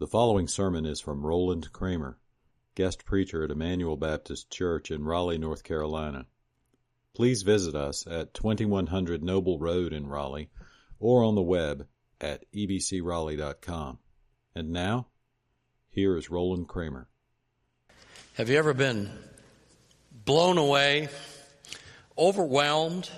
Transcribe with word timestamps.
The 0.00 0.06
following 0.06 0.46
sermon 0.46 0.86
is 0.86 1.00
from 1.00 1.26
Roland 1.26 1.72
Kramer, 1.72 2.20
guest 2.76 3.04
preacher 3.04 3.42
at 3.42 3.50
Emmanuel 3.50 3.96
Baptist 3.96 4.48
Church 4.48 4.92
in 4.92 5.02
Raleigh, 5.02 5.38
North 5.38 5.64
Carolina. 5.64 6.26
Please 7.16 7.42
visit 7.42 7.74
us 7.74 8.06
at 8.06 8.32
2100 8.32 9.24
Noble 9.24 9.58
Road 9.58 9.92
in 9.92 10.06
Raleigh 10.06 10.50
or 11.00 11.24
on 11.24 11.34
the 11.34 11.42
web 11.42 11.88
at 12.20 12.44
ebcraleigh.com. 12.52 13.98
And 14.54 14.70
now, 14.70 15.08
here 15.90 16.16
is 16.16 16.30
Roland 16.30 16.68
Kramer. 16.68 17.08
Have 18.34 18.50
you 18.50 18.56
ever 18.56 18.74
been 18.74 19.10
blown 20.12 20.58
away, 20.58 21.08
overwhelmed 22.16 23.10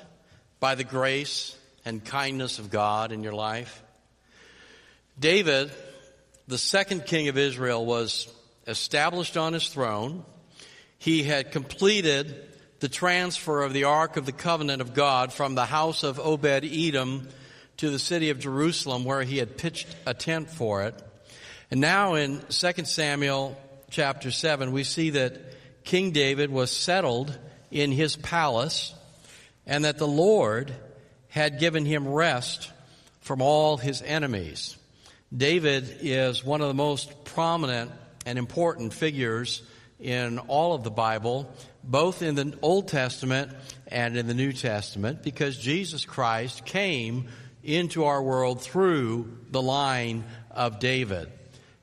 by 0.60 0.76
the 0.76 0.84
grace 0.84 1.54
and 1.84 2.02
kindness 2.02 2.58
of 2.58 2.70
God 2.70 3.12
in 3.12 3.22
your 3.22 3.34
life? 3.34 3.82
David 5.18 5.70
the 6.50 6.58
second 6.58 7.06
king 7.06 7.28
of 7.28 7.38
Israel 7.38 7.86
was 7.86 8.26
established 8.66 9.36
on 9.36 9.52
his 9.52 9.68
throne. 9.68 10.24
He 10.98 11.22
had 11.22 11.52
completed 11.52 12.44
the 12.80 12.88
transfer 12.88 13.62
of 13.62 13.72
the 13.72 13.84
Ark 13.84 14.16
of 14.16 14.26
the 14.26 14.32
Covenant 14.32 14.82
of 14.82 14.92
God 14.92 15.32
from 15.32 15.54
the 15.54 15.64
house 15.64 16.02
of 16.02 16.18
Obed 16.18 16.64
Edom 16.64 17.28
to 17.76 17.90
the 17.90 18.00
city 18.00 18.30
of 18.30 18.40
Jerusalem 18.40 19.04
where 19.04 19.22
he 19.22 19.38
had 19.38 19.58
pitched 19.58 19.86
a 20.06 20.12
tent 20.12 20.50
for 20.50 20.82
it. 20.82 21.00
And 21.70 21.80
now 21.80 22.14
in 22.14 22.40
2 22.48 22.84
Samuel 22.84 23.56
chapter 23.90 24.32
7, 24.32 24.72
we 24.72 24.82
see 24.82 25.10
that 25.10 25.84
King 25.84 26.10
David 26.10 26.50
was 26.50 26.72
settled 26.72 27.38
in 27.70 27.92
his 27.92 28.16
palace 28.16 28.92
and 29.66 29.84
that 29.84 29.98
the 29.98 30.08
Lord 30.08 30.74
had 31.28 31.60
given 31.60 31.84
him 31.84 32.08
rest 32.08 32.72
from 33.20 33.40
all 33.40 33.76
his 33.76 34.02
enemies. 34.02 34.76
David 35.34 35.98
is 36.00 36.44
one 36.44 36.60
of 36.60 36.68
the 36.68 36.74
most 36.74 37.24
prominent 37.24 37.92
and 38.26 38.38
important 38.38 38.92
figures 38.92 39.62
in 40.00 40.38
all 40.40 40.74
of 40.74 40.82
the 40.82 40.90
Bible, 40.90 41.52
both 41.84 42.22
in 42.22 42.34
the 42.34 42.58
Old 42.62 42.88
Testament 42.88 43.52
and 43.86 44.16
in 44.16 44.26
the 44.26 44.34
New 44.34 44.52
Testament, 44.52 45.22
because 45.22 45.56
Jesus 45.56 46.04
Christ 46.04 46.64
came 46.64 47.28
into 47.62 48.04
our 48.04 48.22
world 48.22 48.60
through 48.60 49.38
the 49.50 49.62
line 49.62 50.24
of 50.50 50.80
David. 50.80 51.30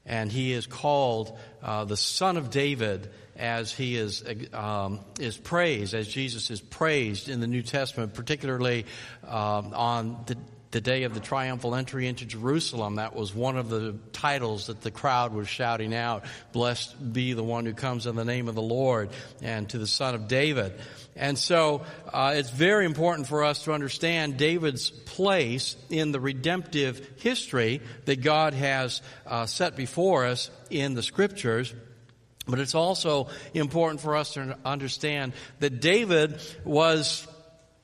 And 0.06 0.32
he 0.32 0.54
is 0.54 0.66
called 0.66 1.38
uh, 1.62 1.86
the 1.86 1.98
Son 1.98 2.38
of 2.38 2.50
David 2.50 3.10
as 3.36 3.72
he 3.72 3.98
is 3.98 4.24
um, 4.52 5.02
is 5.20 5.38
praised, 5.38 5.94
as 5.94 6.08
Jesus 6.08 6.50
is 6.50 6.60
praised 6.60 7.30
in 7.30 7.40
the 7.40 7.48
New 7.48 7.62
Testament, 7.62 8.14
particularly 8.14 8.86
um, 9.24 9.74
on 9.74 10.24
the 10.26 10.38
the 10.72 10.82
day 10.82 11.04
of 11.04 11.14
the 11.14 11.20
triumphal 11.20 11.76
entry 11.76 12.08
into 12.08 12.26
Jerusalem. 12.26 12.96
That 12.96 13.16
was 13.16 13.34
one 13.34 13.58
of 13.58 13.70
the 13.70 13.96
titles 14.12 14.68
that 14.68 14.82
the 14.82 14.92
crowd 14.92 15.34
was 15.34 15.48
shouting 15.48 15.94
out. 15.94 16.26
Blessed 16.52 17.14
be 17.14 17.34
the 17.34 17.44
one 17.44 17.66
who 17.66 17.74
comes 17.74 18.06
in 18.06 18.16
the 18.16 18.26
name 18.26 18.48
of 18.48 18.56
the 18.56 18.62
Lord 18.62 19.10
and 19.42 19.70
to 19.70 19.78
the 19.78 19.88
son 19.88 20.14
of 20.14 20.28
David. 20.28 20.74
And 21.16 21.38
so 21.38 21.84
uh, 22.14 22.34
it's 22.36 22.50
very 22.50 22.86
important 22.86 23.28
for 23.28 23.44
us 23.44 23.64
to 23.64 23.74
understand 23.74 24.38
David's 24.38 24.90
place 24.90 25.76
in 25.90 26.12
the 26.12 26.20
redemptive 26.20 27.08
history 27.18 27.82
that 28.06 28.22
God 28.22 28.54
has 28.54 29.02
uh, 29.26 29.46
set 29.46 29.76
before 29.76 30.26
us 30.26 30.52
in 30.70 30.94
the 30.94 31.04
scriptures. 31.04 31.74
But 32.46 32.60
it's 32.60 32.76
also 32.76 33.28
important 33.54 34.02
for 34.02 34.16
us 34.16 34.34
to 34.34 34.58
understand 34.64 35.34
that 35.60 35.82
David 35.82 36.40
was 36.64 37.28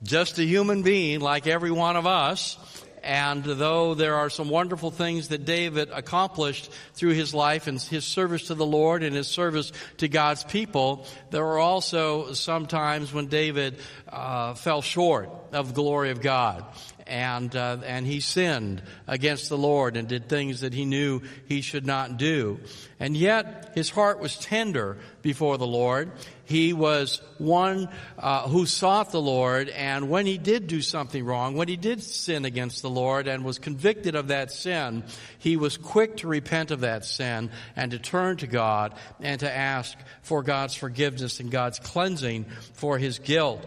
just 0.03 0.37
a 0.37 0.43
human 0.43 0.83
being 0.83 1.19
like 1.21 1.47
every 1.47 1.71
one 1.71 1.95
of 1.95 2.05
us. 2.05 2.57
And 3.03 3.43
though 3.43 3.95
there 3.95 4.15
are 4.15 4.29
some 4.29 4.49
wonderful 4.49 4.89
things 4.89 5.27
that 5.27 5.43
David 5.43 5.89
accomplished 5.91 6.71
through 6.93 7.11
his 7.11 7.33
life 7.33 7.67
and 7.67 7.81
his 7.81 8.05
service 8.05 8.47
to 8.47 8.55
the 8.55 8.65
Lord 8.65 9.03
and 9.03 9.15
his 9.15 9.27
service 9.27 9.73
to 9.97 10.07
God's 10.07 10.43
people, 10.45 11.05
there 11.29 11.43
were 11.43 11.59
also 11.59 12.31
some 12.31 12.65
times 12.65 13.13
when 13.13 13.27
David 13.27 13.77
uh, 14.07 14.53
fell 14.53 14.81
short 14.81 15.29
of 15.51 15.67
the 15.69 15.73
glory 15.73 16.11
of 16.11 16.21
God 16.21 16.65
and 17.05 17.55
uh, 17.55 17.77
and 17.85 18.05
he 18.05 18.19
sinned 18.19 18.81
against 19.07 19.49
the 19.49 19.57
Lord 19.57 19.97
and 19.97 20.07
did 20.07 20.29
things 20.29 20.61
that 20.61 20.73
he 20.73 20.85
knew 20.85 21.21
he 21.47 21.61
should 21.61 21.85
not 21.85 22.17
do. 22.17 22.59
And 22.99 23.17
yet 23.17 23.71
his 23.75 23.89
heart 23.89 24.19
was 24.19 24.37
tender 24.37 24.97
before 25.21 25.57
the 25.57 25.67
Lord. 25.67 26.11
He 26.53 26.71
was 26.71 27.19
one 27.39 27.89
uh, 28.19 28.47
who 28.47 28.67
sought 28.67 29.11
the 29.11 29.19
Lord, 29.19 29.69
and 29.69 30.07
when 30.07 30.27
he 30.27 30.37
did 30.37 30.67
do 30.67 30.83
something 30.83 31.25
wrong, 31.25 31.55
when 31.55 31.67
he 31.67 31.77
did 31.77 32.03
sin 32.03 32.45
against 32.45 32.83
the 32.83 32.91
Lord 32.91 33.27
and 33.27 33.43
was 33.43 33.57
convicted 33.57 34.13
of 34.13 34.27
that 34.27 34.51
sin, 34.51 35.03
he 35.39 35.57
was 35.57 35.77
quick 35.77 36.17
to 36.17 36.27
repent 36.27 36.69
of 36.69 36.81
that 36.81 37.05
sin 37.05 37.49
and 37.75 37.89
to 37.89 37.97
turn 37.97 38.37
to 38.37 38.45
God 38.45 38.93
and 39.19 39.39
to 39.39 39.51
ask 39.51 39.97
for 40.21 40.43
God's 40.43 40.75
forgiveness 40.75 41.39
and 41.39 41.49
God's 41.49 41.79
cleansing 41.79 42.45
for 42.73 42.99
his 42.99 43.17
guilt. 43.17 43.65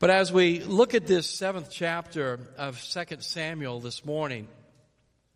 But 0.00 0.10
as 0.10 0.32
we 0.32 0.58
look 0.58 0.96
at 0.96 1.06
this 1.06 1.30
seventh 1.30 1.70
chapter 1.70 2.40
of 2.58 2.82
2 2.82 3.18
Samuel 3.20 3.78
this 3.78 4.04
morning, 4.04 4.48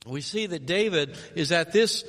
we 0.04 0.20
see 0.20 0.46
that 0.46 0.66
David 0.66 1.16
is 1.36 1.52
at 1.52 1.70
this 1.72 2.04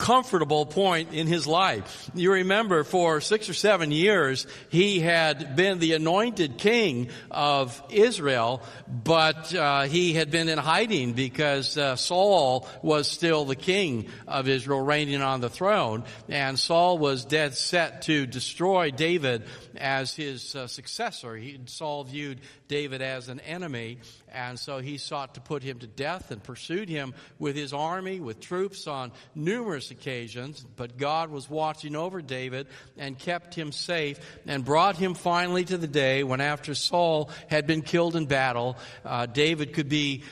comfortable 0.00 0.64
point 0.64 1.12
in 1.12 1.26
his 1.26 1.46
life. 1.46 2.10
You 2.14 2.32
remember 2.32 2.84
for 2.84 3.20
six 3.20 3.50
or 3.50 3.54
seven 3.54 3.92
years, 3.92 4.46
he 4.70 4.98
had 4.98 5.54
been 5.56 5.78
the 5.78 5.92
anointed 5.92 6.56
king 6.56 7.10
of 7.30 7.80
Israel, 7.90 8.62
but 8.88 9.54
uh, 9.54 9.82
he 9.82 10.14
had 10.14 10.30
been 10.30 10.48
in 10.48 10.56
hiding 10.56 11.12
because 11.12 11.76
uh, 11.76 11.96
Saul 11.96 12.66
was 12.82 13.08
still 13.08 13.44
the 13.44 13.54
king 13.54 14.08
of 14.26 14.48
Israel, 14.48 14.80
reigning 14.80 15.20
on 15.20 15.42
the 15.42 15.50
throne, 15.50 16.04
and 16.30 16.58
Saul 16.58 16.96
was 16.96 17.26
dead 17.26 17.54
set 17.54 18.02
to 18.02 18.24
destroy 18.24 18.90
David 18.90 19.44
as 19.76 20.14
his 20.14 20.56
uh, 20.56 20.66
successor. 20.66 21.36
He, 21.36 21.60
Saul 21.66 22.04
viewed 22.04 22.40
David 22.70 23.02
as 23.02 23.28
an 23.28 23.40
enemy, 23.40 23.98
and 24.32 24.56
so 24.56 24.78
he 24.78 24.96
sought 24.96 25.34
to 25.34 25.40
put 25.40 25.64
him 25.64 25.80
to 25.80 25.88
death 25.88 26.30
and 26.30 26.40
pursued 26.40 26.88
him 26.88 27.14
with 27.40 27.56
his 27.56 27.72
army, 27.72 28.20
with 28.20 28.38
troops 28.38 28.86
on 28.86 29.10
numerous 29.34 29.90
occasions. 29.90 30.64
But 30.76 30.96
God 30.96 31.30
was 31.30 31.50
watching 31.50 31.96
over 31.96 32.22
David 32.22 32.68
and 32.96 33.18
kept 33.18 33.56
him 33.56 33.72
safe 33.72 34.20
and 34.46 34.64
brought 34.64 34.96
him 34.96 35.14
finally 35.14 35.64
to 35.64 35.76
the 35.76 35.88
day 35.88 36.22
when 36.22 36.40
after 36.40 36.76
Saul 36.76 37.30
had 37.48 37.66
been 37.66 37.82
killed 37.82 38.14
in 38.14 38.26
battle, 38.26 38.78
uh, 39.04 39.26
David 39.26 39.74
could 39.74 39.88
be 39.88 40.22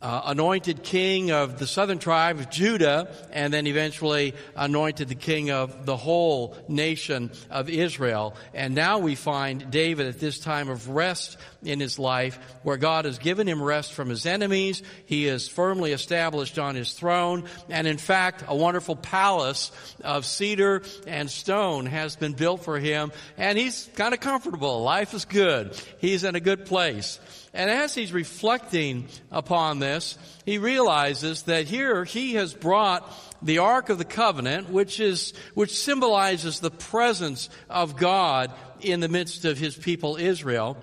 uh, 0.00 0.22
anointed 0.26 0.82
king 0.82 1.32
of 1.32 1.58
the 1.58 1.66
southern 1.66 1.98
tribe 1.98 2.38
of 2.38 2.50
Judah, 2.50 3.08
and 3.32 3.52
then 3.52 3.66
eventually 3.66 4.34
anointed 4.54 5.08
the 5.08 5.14
king 5.14 5.50
of 5.50 5.86
the 5.86 5.96
whole 5.96 6.56
nation 6.68 7.30
of 7.50 7.68
Israel. 7.68 8.36
And 8.54 8.74
now 8.74 8.98
we 8.98 9.16
find 9.16 9.70
David 9.70 10.06
at 10.06 10.20
this 10.20 10.38
time 10.38 10.68
of 10.68 10.88
rest 10.88 11.36
in 11.64 11.80
his 11.80 11.98
life, 11.98 12.38
where 12.62 12.76
God 12.76 13.06
has 13.06 13.18
given 13.18 13.48
him 13.48 13.60
rest 13.60 13.92
from 13.92 14.08
his 14.08 14.24
enemies. 14.24 14.82
He 15.06 15.26
is 15.26 15.48
firmly 15.48 15.92
established 15.92 16.58
on 16.58 16.76
his 16.76 16.92
throne, 16.92 17.44
and 17.68 17.88
in 17.88 17.98
fact, 17.98 18.44
a 18.46 18.54
wonderful 18.54 18.94
palace 18.94 19.72
of 20.04 20.24
cedar 20.24 20.82
and 21.08 21.28
stone 21.28 21.86
has 21.86 22.14
been 22.14 22.34
built 22.34 22.62
for 22.62 22.78
him, 22.78 23.10
and 23.36 23.58
he's 23.58 23.90
kind 23.96 24.14
of 24.14 24.20
comfortable. 24.20 24.82
Life 24.82 25.12
is 25.14 25.24
good. 25.24 25.76
He's 25.98 26.22
in 26.22 26.36
a 26.36 26.40
good 26.40 26.66
place. 26.66 27.18
And 27.58 27.68
as 27.68 27.92
he's 27.92 28.12
reflecting 28.12 29.08
upon 29.32 29.80
this, 29.80 30.16
he 30.46 30.58
realizes 30.58 31.42
that 31.42 31.66
here 31.66 32.04
he 32.04 32.34
has 32.34 32.54
brought 32.54 33.12
the 33.42 33.58
Ark 33.58 33.88
of 33.88 33.98
the 33.98 34.04
Covenant, 34.04 34.70
which 34.70 35.00
is, 35.00 35.34
which 35.54 35.76
symbolizes 35.76 36.60
the 36.60 36.70
presence 36.70 37.50
of 37.68 37.96
God 37.96 38.52
in 38.80 39.00
the 39.00 39.08
midst 39.08 39.44
of 39.44 39.58
his 39.58 39.76
people 39.76 40.14
Israel. 40.14 40.76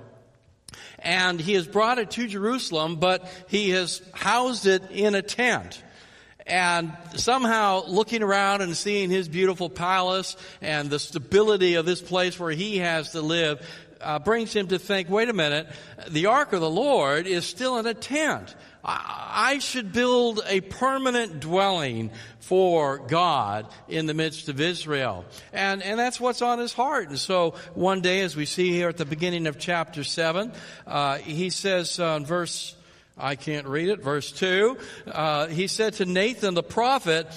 And 0.99 1.39
he 1.39 1.53
has 1.53 1.65
brought 1.65 1.97
it 1.97 2.11
to 2.11 2.27
Jerusalem, 2.27 2.97
but 2.97 3.25
he 3.47 3.69
has 3.69 4.01
housed 4.13 4.65
it 4.65 4.91
in 4.91 5.15
a 5.15 5.21
tent. 5.21 5.81
And 6.47 6.95
somehow 7.15 7.85
looking 7.87 8.21
around 8.21 8.61
and 8.61 8.77
seeing 8.77 9.09
his 9.09 9.27
beautiful 9.27 9.67
palace 9.69 10.37
and 10.61 10.89
the 10.91 10.99
stability 10.99 11.73
of 11.75 11.87
this 11.87 12.01
place 12.01 12.39
where 12.39 12.51
he 12.51 12.77
has 12.77 13.13
to 13.13 13.21
live, 13.21 13.65
uh, 14.05 14.19
brings 14.19 14.53
him 14.53 14.67
to 14.67 14.79
think, 14.79 15.09
wait 15.09 15.29
a 15.29 15.33
minute, 15.33 15.67
the 16.09 16.27
ark 16.27 16.53
of 16.53 16.61
the 16.61 16.69
Lord 16.69 17.25
is 17.27 17.45
still 17.45 17.77
in 17.77 17.87
a 17.87 17.93
tent. 17.93 18.55
I, 18.87 19.57
should 19.59 19.91
build 19.91 20.41
a 20.45 20.61
permanent 20.61 21.39
dwelling 21.39 22.11
for 22.39 22.99
God 22.99 23.67
in 23.87 24.05
the 24.05 24.13
midst 24.13 24.47
of 24.47 24.61
Israel. 24.61 25.25
And, 25.51 25.81
and 25.81 25.97
that's 25.97 26.19
what's 26.19 26.43
on 26.43 26.59
his 26.59 26.71
heart. 26.71 27.09
And 27.09 27.17
so 27.17 27.55
one 27.73 28.01
day, 28.01 28.21
as 28.21 28.35
we 28.35 28.45
see 28.45 28.71
here 28.71 28.89
at 28.89 28.97
the 28.97 29.05
beginning 29.05 29.47
of 29.47 29.57
chapter 29.57 30.03
7, 30.03 30.51
uh, 30.85 31.17
he 31.17 31.49
says 31.49 31.99
uh, 31.99 32.15
in 32.17 32.25
verse, 32.27 32.75
I 33.17 33.35
can't 33.35 33.65
read 33.65 33.89
it, 33.89 34.03
verse 34.03 34.31
2, 34.31 34.77
uh, 35.07 35.47
he 35.47 35.65
said 35.65 35.93
to 35.93 36.05
Nathan 36.05 36.53
the 36.53 36.61
prophet, 36.61 37.27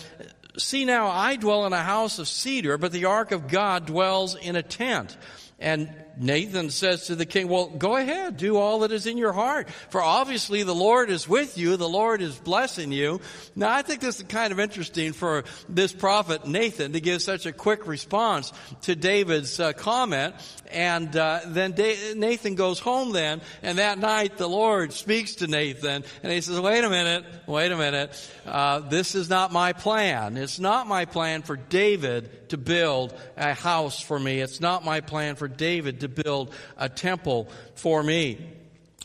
See 0.58 0.84
now, 0.84 1.08
I 1.08 1.36
dwell 1.36 1.64
in 1.66 1.72
a 1.72 1.82
house 1.82 2.18
of 2.18 2.28
cedar, 2.28 2.76
but 2.76 2.92
the 2.92 3.06
ark 3.06 3.32
of 3.32 3.48
God 3.48 3.86
dwells 3.86 4.34
in 4.34 4.56
a 4.56 4.62
tent. 4.62 5.16
And 5.58 5.88
Nathan 6.18 6.70
says 6.70 7.06
to 7.06 7.14
the 7.14 7.26
king, 7.26 7.48
well, 7.48 7.66
go 7.66 7.96
ahead, 7.96 8.36
do 8.36 8.56
all 8.56 8.80
that 8.80 8.92
is 8.92 9.06
in 9.06 9.16
your 9.16 9.32
heart. 9.32 9.68
For 9.90 10.02
obviously 10.02 10.62
the 10.64 10.74
Lord 10.74 11.10
is 11.10 11.28
with 11.28 11.56
you, 11.56 11.76
the 11.76 11.88
Lord 11.88 12.20
is 12.20 12.36
blessing 12.36 12.92
you. 12.92 13.20
Now 13.54 13.72
I 13.72 13.82
think 13.82 14.00
this 14.00 14.16
is 14.16 14.24
kind 14.24 14.52
of 14.52 14.60
interesting 14.60 15.12
for 15.12 15.44
this 15.68 15.92
prophet 15.92 16.46
Nathan 16.46 16.92
to 16.92 17.00
give 17.00 17.22
such 17.22 17.46
a 17.46 17.52
quick 17.52 17.86
response 17.86 18.52
to 18.82 18.96
David's 18.96 19.60
uh, 19.60 19.72
comment. 19.72 20.34
And 20.70 21.16
uh, 21.16 21.40
then 21.46 21.74
Nathan 22.16 22.54
goes 22.54 22.78
home 22.78 23.12
then, 23.12 23.40
and 23.62 23.78
that 23.78 23.98
night 23.98 24.36
the 24.36 24.48
Lord 24.48 24.92
speaks 24.92 25.36
to 25.36 25.46
Nathan, 25.46 26.04
and 26.22 26.32
he 26.32 26.42
says, 26.42 26.60
wait 26.60 26.84
a 26.84 26.90
minute, 26.90 27.24
wait 27.46 27.72
a 27.72 27.76
minute, 27.76 28.30
uh, 28.44 28.80
this 28.80 29.14
is 29.14 29.30
not 29.30 29.50
my 29.50 29.72
plan. 29.72 30.36
It's 30.36 30.58
not 30.58 30.86
my 30.86 31.06
plan 31.06 31.40
for 31.42 31.56
David 31.56 32.50
to 32.50 32.58
build 32.58 33.14
a 33.36 33.54
house 33.54 34.00
for 34.00 34.18
me. 34.18 34.40
It's 34.40 34.60
not 34.60 34.84
my 34.84 35.00
plan 35.00 35.36
for 35.36 35.48
David 35.48 36.00
to 36.00 36.07
build 36.08 36.52
a 36.76 36.88
temple 36.88 37.48
for 37.74 38.02
me. 38.02 38.38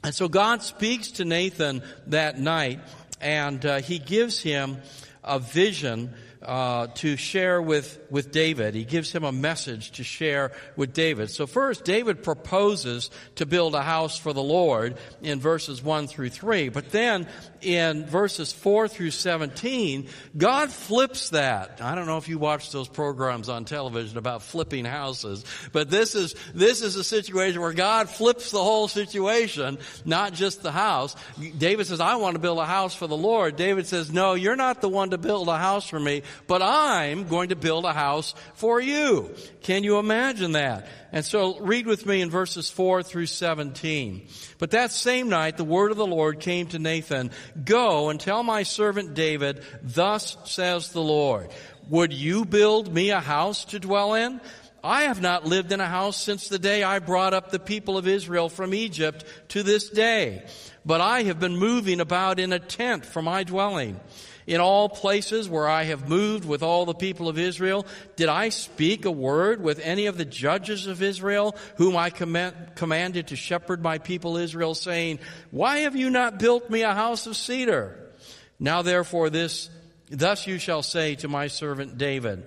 And 0.03 0.13
so 0.13 0.27
God 0.27 0.61
speaks 0.63 1.11
to 1.11 1.25
Nathan 1.25 1.81
that 2.07 2.37
night, 2.39 2.79
and 3.21 3.65
uh, 3.65 3.79
he 3.79 3.99
gives 3.99 4.41
him 4.41 4.77
a 5.23 5.39
vision 5.39 6.13
uh, 6.45 6.87
to 6.95 7.15
share 7.15 7.61
with, 7.61 7.99
with 8.09 8.31
David. 8.31 8.75
He 8.75 8.83
gives 8.83 9.11
him 9.11 9.23
a 9.23 9.31
message 9.31 9.91
to 9.93 10.03
share 10.03 10.51
with 10.75 10.93
David. 10.93 11.29
So 11.29 11.47
first, 11.47 11.85
David 11.85 12.23
proposes 12.23 13.09
to 13.35 13.45
build 13.45 13.75
a 13.75 13.81
house 13.81 14.17
for 14.17 14.33
the 14.33 14.43
Lord 14.43 14.97
in 15.21 15.39
verses 15.39 15.81
1 15.81 16.07
through 16.07 16.29
3. 16.29 16.69
But 16.69 16.91
then 16.91 17.27
in 17.61 18.05
verses 18.05 18.51
4 18.51 18.87
through 18.87 19.11
17, 19.11 20.07
God 20.35 20.71
flips 20.71 21.29
that. 21.29 21.79
I 21.81 21.95
don't 21.95 22.07
know 22.07 22.17
if 22.17 22.27
you 22.27 22.37
watch 22.37 22.71
those 22.71 22.89
programs 22.89 23.49
on 23.49 23.65
television 23.65 24.17
about 24.17 24.41
flipping 24.41 24.85
houses, 24.85 25.45
but 25.71 25.89
this 25.89 26.15
is, 26.15 26.35
this 26.53 26.81
is 26.81 26.95
a 26.95 27.03
situation 27.03 27.61
where 27.61 27.73
God 27.73 28.09
flips 28.09 28.51
the 28.51 28.61
whole 28.63 28.87
situation, 28.87 29.77
not 30.03 30.33
just 30.33 30.61
the 30.61 30.71
house. 30.71 31.15
David 31.57 31.87
says, 31.87 32.01
I 32.01 32.15
want 32.15 32.35
to 32.35 32.39
build 32.39 32.59
a 32.59 32.65
house 32.65 32.93
for 32.93 33.07
the 33.07 33.17
Lord. 33.17 33.55
David 33.55 33.87
says, 33.87 34.11
no, 34.11 34.33
you're 34.33 34.55
not 34.55 34.81
the 34.81 34.89
one 34.89 35.11
to 35.11 35.17
build 35.17 35.47
a 35.47 35.57
house 35.57 35.87
for 35.87 35.99
me 35.99 36.23
but 36.47 36.61
I'm 36.61 37.27
going 37.27 37.49
to 37.49 37.55
build 37.55 37.85
a 37.85 37.93
house 37.93 38.35
for 38.55 38.79
you. 38.79 39.33
Can 39.61 39.83
you 39.83 39.99
imagine 39.99 40.53
that? 40.53 40.87
And 41.11 41.23
so 41.23 41.59
read 41.59 41.85
with 41.85 42.05
me 42.05 42.21
in 42.21 42.29
verses 42.29 42.69
4 42.69 43.03
through 43.03 43.27
17. 43.27 44.27
But 44.57 44.71
that 44.71 44.91
same 44.91 45.29
night 45.29 45.57
the 45.57 45.63
word 45.63 45.91
of 45.91 45.97
the 45.97 46.07
Lord 46.07 46.39
came 46.39 46.67
to 46.67 46.79
Nathan, 46.79 47.31
Go 47.63 48.09
and 48.09 48.19
tell 48.19 48.43
my 48.43 48.63
servant 48.63 49.13
David, 49.13 49.63
Thus 49.81 50.37
says 50.45 50.91
the 50.91 51.01
Lord, 51.01 51.49
Would 51.89 52.13
you 52.13 52.45
build 52.45 52.93
me 52.93 53.11
a 53.11 53.19
house 53.19 53.65
to 53.65 53.79
dwell 53.79 54.15
in? 54.15 54.41
I 54.83 55.03
have 55.03 55.21
not 55.21 55.45
lived 55.45 55.71
in 55.71 55.79
a 55.79 55.87
house 55.87 56.17
since 56.17 56.49
the 56.49 56.59
day 56.59 56.83
I 56.83 56.99
brought 56.99 57.33
up 57.33 57.51
the 57.51 57.59
people 57.59 57.97
of 57.97 58.05
Israel 58.05 58.49
from 58.49 58.73
Egypt 58.73 59.23
to 59.49 59.63
this 59.63 59.89
day. 59.89 60.43
But 60.85 60.99
I 60.99 61.23
have 61.23 61.39
been 61.39 61.55
moving 61.55 62.01
about 62.01 62.37
in 62.37 62.51
a 62.51 62.59
tent 62.59 63.05
for 63.05 63.21
my 63.21 63.45
dwelling. 63.45 63.97
In 64.45 64.59
all 64.59 64.89
places 64.89 65.47
where 65.47 65.67
I 65.67 65.83
have 65.83 66.09
moved 66.09 66.45
with 66.45 66.63
all 66.63 66.85
the 66.85 66.93
people 66.93 67.29
of 67.29 67.39
Israel, 67.39 67.85
did 68.15 68.27
I 68.27 68.49
speak 68.49 69.05
a 69.05 69.11
word 69.11 69.61
with 69.63 69.79
any 69.79 70.07
of 70.07 70.17
the 70.17 70.25
judges 70.25 70.87
of 70.87 71.01
Israel, 71.01 71.55
whom 71.77 71.95
I 71.95 72.09
command, 72.09 72.55
commanded 72.75 73.27
to 73.27 73.35
shepherd 73.35 73.81
my 73.81 73.99
people 73.99 74.37
Israel, 74.37 74.75
saying, 74.75 75.19
Why 75.51 75.79
have 75.79 75.95
you 75.95 76.09
not 76.09 76.39
built 76.39 76.69
me 76.69 76.81
a 76.81 76.93
house 76.93 77.25
of 77.25 77.37
cedar? 77.37 78.11
Now 78.59 78.81
therefore 78.81 79.29
this, 79.29 79.69
thus 80.09 80.45
you 80.45 80.57
shall 80.57 80.83
say 80.83 81.15
to 81.15 81.27
my 81.27 81.47
servant 81.47 81.97
David, 81.97 82.43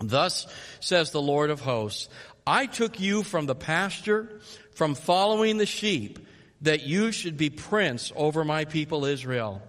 Thus 0.00 0.46
says 0.80 1.10
the 1.10 1.22
Lord 1.22 1.50
of 1.50 1.60
hosts, 1.60 2.08
I 2.46 2.66
took 2.66 3.00
you 3.00 3.22
from 3.22 3.46
the 3.46 3.54
pasture, 3.54 4.40
from 4.74 4.94
following 4.94 5.58
the 5.58 5.66
sheep, 5.66 6.18
that 6.62 6.82
you 6.82 7.12
should 7.12 7.36
be 7.36 7.50
prince 7.50 8.12
over 8.16 8.44
my 8.44 8.64
people 8.64 9.04
Israel. 9.04 9.62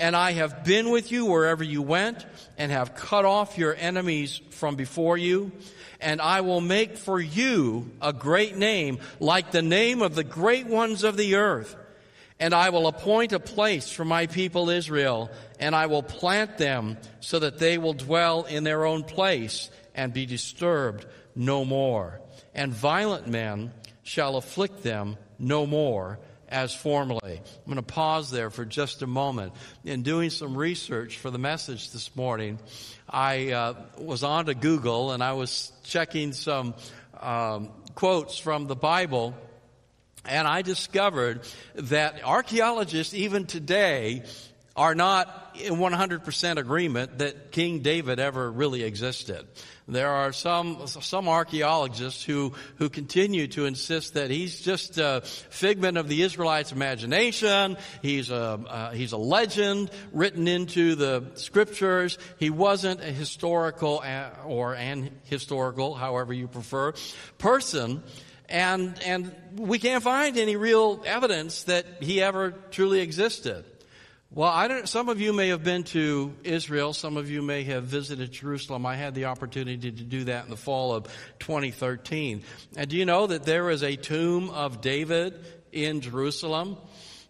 And 0.00 0.16
I 0.16 0.32
have 0.32 0.64
been 0.64 0.88
with 0.88 1.12
you 1.12 1.26
wherever 1.26 1.62
you 1.62 1.82
went 1.82 2.24
and 2.56 2.72
have 2.72 2.94
cut 2.94 3.26
off 3.26 3.58
your 3.58 3.76
enemies 3.78 4.40
from 4.48 4.74
before 4.74 5.18
you. 5.18 5.52
And 6.00 6.22
I 6.22 6.40
will 6.40 6.62
make 6.62 6.96
for 6.96 7.20
you 7.20 7.90
a 8.00 8.14
great 8.14 8.56
name 8.56 9.00
like 9.20 9.50
the 9.50 9.60
name 9.60 10.00
of 10.00 10.14
the 10.14 10.24
great 10.24 10.66
ones 10.66 11.04
of 11.04 11.18
the 11.18 11.34
earth. 11.34 11.76
And 12.38 12.54
I 12.54 12.70
will 12.70 12.86
appoint 12.86 13.34
a 13.34 13.38
place 13.38 13.92
for 13.92 14.06
my 14.06 14.26
people 14.26 14.70
Israel 14.70 15.30
and 15.58 15.76
I 15.76 15.84
will 15.84 16.02
plant 16.02 16.56
them 16.56 16.96
so 17.20 17.38
that 17.38 17.58
they 17.58 17.76
will 17.76 17.92
dwell 17.92 18.44
in 18.44 18.64
their 18.64 18.86
own 18.86 19.04
place 19.04 19.70
and 19.94 20.14
be 20.14 20.24
disturbed 20.24 21.04
no 21.36 21.66
more. 21.66 22.22
And 22.54 22.72
violent 22.72 23.28
men 23.28 23.74
shall 24.02 24.36
afflict 24.36 24.82
them 24.82 25.18
no 25.38 25.66
more 25.66 26.18
as 26.50 26.74
formerly. 26.74 27.40
I'm 27.40 27.64
going 27.66 27.76
to 27.76 27.82
pause 27.82 28.30
there 28.30 28.50
for 28.50 28.64
just 28.64 29.02
a 29.02 29.06
moment. 29.06 29.52
In 29.84 30.02
doing 30.02 30.30
some 30.30 30.56
research 30.56 31.18
for 31.18 31.30
the 31.30 31.38
message 31.38 31.92
this 31.92 32.14
morning, 32.16 32.58
I 33.08 33.52
uh, 33.52 33.74
was 33.98 34.24
on 34.24 34.46
to 34.46 34.54
Google 34.54 35.12
and 35.12 35.22
I 35.22 35.32
was 35.34 35.72
checking 35.84 36.32
some 36.32 36.74
um, 37.20 37.70
quotes 37.94 38.38
from 38.38 38.66
the 38.66 38.76
Bible. 38.76 39.34
And 40.24 40.46
I 40.46 40.62
discovered 40.62 41.40
that 41.74 42.22
archaeologists, 42.24 43.14
even 43.14 43.46
today, 43.46 44.24
are 44.76 44.94
not 44.94 45.56
in 45.60 45.74
100% 45.74 46.56
agreement 46.56 47.18
that 47.18 47.50
King 47.50 47.80
David 47.80 48.20
ever 48.20 48.50
really 48.50 48.82
existed. 48.82 49.46
There 49.88 50.08
are 50.08 50.32
some, 50.32 50.86
some 50.86 51.28
archaeologists 51.28 52.22
who, 52.22 52.52
who 52.76 52.88
continue 52.88 53.48
to 53.48 53.66
insist 53.66 54.14
that 54.14 54.30
he's 54.30 54.60
just 54.60 54.98
a 54.98 55.22
figment 55.22 55.98
of 55.98 56.08
the 56.08 56.22
Israelites' 56.22 56.70
imagination. 56.70 57.76
He's 58.00 58.30
a, 58.30 58.36
uh, 58.36 58.90
he's 58.92 59.10
a 59.10 59.16
legend 59.16 59.90
written 60.12 60.46
into 60.46 60.94
the 60.94 61.32
scriptures. 61.34 62.18
He 62.38 62.50
wasn't 62.50 63.00
a 63.00 63.10
historical 63.12 64.04
or 64.46 64.74
an 64.76 65.10
historical, 65.24 65.94
however 65.94 66.32
you 66.32 66.46
prefer, 66.46 66.94
person. 67.38 68.04
And, 68.48 69.00
and 69.02 69.34
we 69.56 69.80
can't 69.80 70.02
find 70.02 70.38
any 70.38 70.54
real 70.54 71.02
evidence 71.04 71.64
that 71.64 71.84
he 72.00 72.22
ever 72.22 72.52
truly 72.70 73.00
existed. 73.00 73.64
Well, 74.32 74.48
I 74.48 74.68
don't, 74.68 74.88
some 74.88 75.08
of 75.08 75.20
you 75.20 75.32
may 75.32 75.48
have 75.48 75.64
been 75.64 75.82
to 75.84 76.32
Israel. 76.44 76.92
Some 76.92 77.16
of 77.16 77.28
you 77.28 77.42
may 77.42 77.64
have 77.64 77.82
visited 77.82 78.30
Jerusalem. 78.30 78.86
I 78.86 78.94
had 78.94 79.12
the 79.16 79.24
opportunity 79.24 79.90
to 79.90 80.04
do 80.04 80.22
that 80.24 80.44
in 80.44 80.50
the 80.50 80.56
fall 80.56 80.94
of 80.94 81.06
2013. 81.40 82.44
And 82.76 82.88
do 82.88 82.96
you 82.96 83.06
know 83.06 83.26
that 83.26 83.42
there 83.42 83.70
is 83.70 83.82
a 83.82 83.96
tomb 83.96 84.48
of 84.50 84.80
David 84.80 85.34
in 85.72 86.00
Jerusalem? 86.00 86.76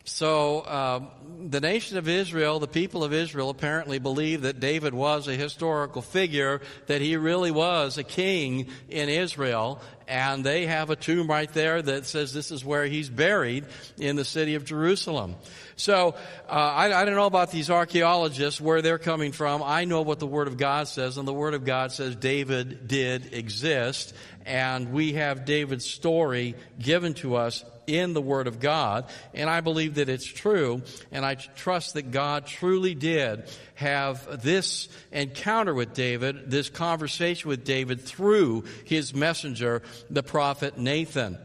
So, 0.05 0.61
uh, 0.61 1.00
the 1.49 1.61
nation 1.61 1.97
of 1.97 2.06
Israel, 2.06 2.58
the 2.58 2.67
people 2.67 3.02
of 3.02 3.14
Israel 3.14 3.49
apparently 3.49 3.99
believe 3.99 4.43
that 4.43 4.61
David 4.61 4.93
was 4.93 5.26
a 5.26 5.35
historical 5.35 6.02
figure, 6.02 6.61
that 6.87 7.00
he 7.00 7.17
really 7.17 7.50
was 7.50 7.97
a 7.97 8.04
king 8.04 8.69
in 8.90 9.09
Israel, 9.09 9.80
and 10.11 10.45
they 10.45 10.67
have 10.67 10.90
a 10.90 10.97
tomb 10.97 11.29
right 11.29 11.50
there 11.52 11.81
that 11.81 12.05
says 12.05 12.35
this 12.35 12.50
is 12.50 12.64
where 12.64 12.85
he's 12.85 13.09
buried 13.09 13.64
in 13.97 14.17
the 14.17 14.25
city 14.25 14.57
of 14.57 14.64
Jerusalem. 14.64 15.37
So 15.76 16.17
uh, 16.49 16.52
I, 16.52 17.00
I 17.00 17.05
don't 17.05 17.14
know 17.14 17.26
about 17.26 17.52
these 17.52 17.71
archaeologists 17.71 18.61
where 18.61 18.83
they're 18.83 18.99
coming 18.99 19.31
from. 19.31 19.62
I 19.62 19.85
know 19.85 20.02
what 20.02 20.19
the 20.19 20.26
Word 20.26 20.49
of 20.49 20.57
God 20.57 20.88
says, 20.88 21.17
and 21.17 21.29
the 21.29 21.33
Word 21.33 21.55
of 21.55 21.64
God 21.64 21.93
says 21.93 22.17
David 22.17 22.88
did 22.88 23.33
exist, 23.33 24.12
and 24.45 24.93
we 24.93 25.12
have 25.12 25.45
David's 25.45 25.87
story 25.87 26.57
given 26.79 27.14
to 27.14 27.37
us 27.37 27.64
in 27.99 28.12
the 28.12 28.23
Word 28.23 28.47
of 28.47 28.61
God, 28.61 29.06
and 29.35 29.49
I 29.49 29.61
believe 29.61 29.97
that 29.97 30.09
it's 30.09 30.26
true, 30.26 30.82
and 31.11 31.25
I 31.25 31.35
trust 31.35 31.94
that 31.94 32.11
God 32.11 32.47
truly 32.47 32.94
did 32.94 33.44
have 33.75 34.42
this 34.42 34.88
encounter 35.12 35.75
with 35.75 35.94
David, 35.94 36.50
this 36.50 36.68
conversation 36.68 37.49
with 37.49 37.64
David 37.64 38.00
through 38.00 38.64
his 38.85 39.14
messenger, 39.14 39.82
the 40.09 40.23
prophet 40.23 40.78
Nathan. 40.78 41.38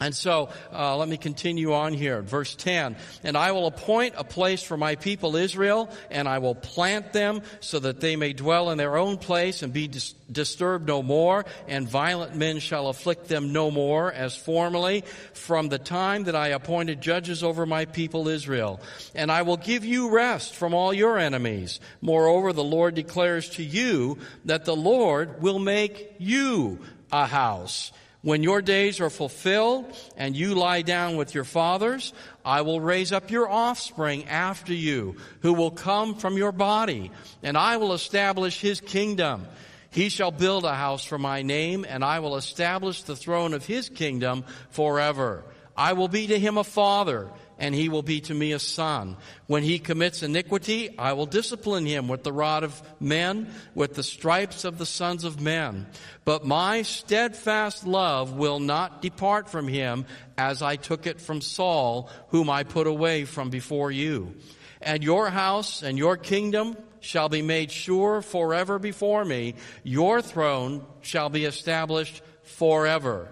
And 0.00 0.14
so, 0.14 0.48
uh, 0.72 0.96
let 0.96 1.10
me 1.10 1.18
continue 1.18 1.74
on 1.74 1.92
here. 1.92 2.22
Verse 2.22 2.54
10. 2.54 2.96
And 3.22 3.36
I 3.36 3.52
will 3.52 3.66
appoint 3.66 4.14
a 4.16 4.24
place 4.24 4.62
for 4.62 4.78
my 4.78 4.96
people 4.96 5.36
Israel, 5.36 5.90
and 6.10 6.26
I 6.26 6.38
will 6.38 6.54
plant 6.54 7.12
them 7.12 7.42
so 7.60 7.78
that 7.78 8.00
they 8.00 8.16
may 8.16 8.32
dwell 8.32 8.70
in 8.70 8.78
their 8.78 8.96
own 8.96 9.18
place 9.18 9.62
and 9.62 9.74
be 9.74 9.88
dis- 9.88 10.14
disturbed 10.32 10.88
no 10.88 11.02
more, 11.02 11.44
and 11.68 11.86
violent 11.86 12.34
men 12.34 12.60
shall 12.60 12.88
afflict 12.88 13.28
them 13.28 13.52
no 13.52 13.70
more 13.70 14.10
as 14.10 14.34
formerly 14.34 15.04
from 15.34 15.68
the 15.68 15.78
time 15.78 16.24
that 16.24 16.34
I 16.34 16.48
appointed 16.48 17.02
judges 17.02 17.42
over 17.42 17.66
my 17.66 17.84
people 17.84 18.26
Israel. 18.28 18.80
And 19.14 19.30
I 19.30 19.42
will 19.42 19.58
give 19.58 19.84
you 19.84 20.10
rest 20.10 20.54
from 20.54 20.72
all 20.72 20.94
your 20.94 21.18
enemies. 21.18 21.78
Moreover, 22.00 22.54
the 22.54 22.64
Lord 22.64 22.94
declares 22.94 23.50
to 23.50 23.62
you 23.62 24.16
that 24.46 24.64
the 24.64 24.76
Lord 24.76 25.42
will 25.42 25.58
make 25.58 26.14
you 26.18 26.78
a 27.12 27.26
house 27.26 27.92
when 28.22 28.42
your 28.42 28.60
days 28.60 29.00
are 29.00 29.10
fulfilled 29.10 29.86
and 30.16 30.36
you 30.36 30.54
lie 30.54 30.82
down 30.82 31.16
with 31.16 31.34
your 31.34 31.44
fathers, 31.44 32.12
I 32.44 32.62
will 32.62 32.80
raise 32.80 33.12
up 33.12 33.30
your 33.30 33.48
offspring 33.48 34.26
after 34.28 34.74
you, 34.74 35.16
who 35.40 35.54
will 35.54 35.70
come 35.70 36.14
from 36.14 36.36
your 36.36 36.52
body, 36.52 37.10
and 37.42 37.56
I 37.56 37.78
will 37.78 37.94
establish 37.94 38.60
his 38.60 38.80
kingdom. 38.80 39.46
He 39.90 40.08
shall 40.08 40.30
build 40.30 40.64
a 40.64 40.74
house 40.74 41.04
for 41.04 41.18
my 41.18 41.42
name, 41.42 41.86
and 41.88 42.04
I 42.04 42.20
will 42.20 42.36
establish 42.36 43.02
the 43.02 43.16
throne 43.16 43.54
of 43.54 43.66
his 43.66 43.88
kingdom 43.88 44.44
forever. 44.70 45.42
I 45.76 45.94
will 45.94 46.08
be 46.08 46.26
to 46.26 46.38
him 46.38 46.58
a 46.58 46.64
father, 46.64 47.30
and 47.60 47.74
he 47.74 47.88
will 47.88 48.02
be 48.02 48.20
to 48.22 48.34
me 48.34 48.52
a 48.52 48.58
son. 48.58 49.16
When 49.46 49.62
he 49.62 49.78
commits 49.78 50.22
iniquity, 50.22 50.98
I 50.98 51.12
will 51.12 51.26
discipline 51.26 51.86
him 51.86 52.08
with 52.08 52.24
the 52.24 52.32
rod 52.32 52.64
of 52.64 52.82
men, 52.98 53.52
with 53.74 53.94
the 53.94 54.02
stripes 54.02 54.64
of 54.64 54.78
the 54.78 54.86
sons 54.86 55.24
of 55.24 55.40
men. 55.40 55.86
But 56.24 56.46
my 56.46 56.82
steadfast 56.82 57.86
love 57.86 58.32
will 58.32 58.58
not 58.58 59.02
depart 59.02 59.50
from 59.50 59.68
him, 59.68 60.06
as 60.38 60.62
I 60.62 60.76
took 60.76 61.06
it 61.06 61.20
from 61.20 61.42
Saul, 61.42 62.08
whom 62.28 62.48
I 62.48 62.64
put 62.64 62.86
away 62.86 63.26
from 63.26 63.50
before 63.50 63.92
you. 63.92 64.34
And 64.80 65.04
your 65.04 65.28
house 65.28 65.82
and 65.82 65.98
your 65.98 66.16
kingdom 66.16 66.76
shall 67.00 67.28
be 67.28 67.42
made 67.42 67.70
sure 67.70 68.22
forever 68.22 68.78
before 68.78 69.24
me. 69.24 69.54
Your 69.84 70.22
throne 70.22 70.84
shall 71.02 71.28
be 71.28 71.44
established 71.44 72.22
forever. 72.42 73.28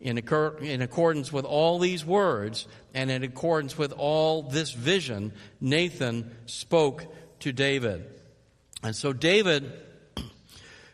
In, 0.00 0.16
in, 0.16 0.80
accordance 0.80 1.32
with 1.32 1.44
all 1.44 1.80
these 1.80 2.04
words 2.04 2.68
and 2.94 3.10
in 3.10 3.24
accordance 3.24 3.76
with 3.76 3.92
all 3.92 4.42
this 4.42 4.72
vision, 4.72 5.32
Nathan 5.60 6.36
spoke 6.46 7.04
to 7.40 7.52
David. 7.52 8.04
And 8.82 8.94
so 8.94 9.12
David 9.12 9.72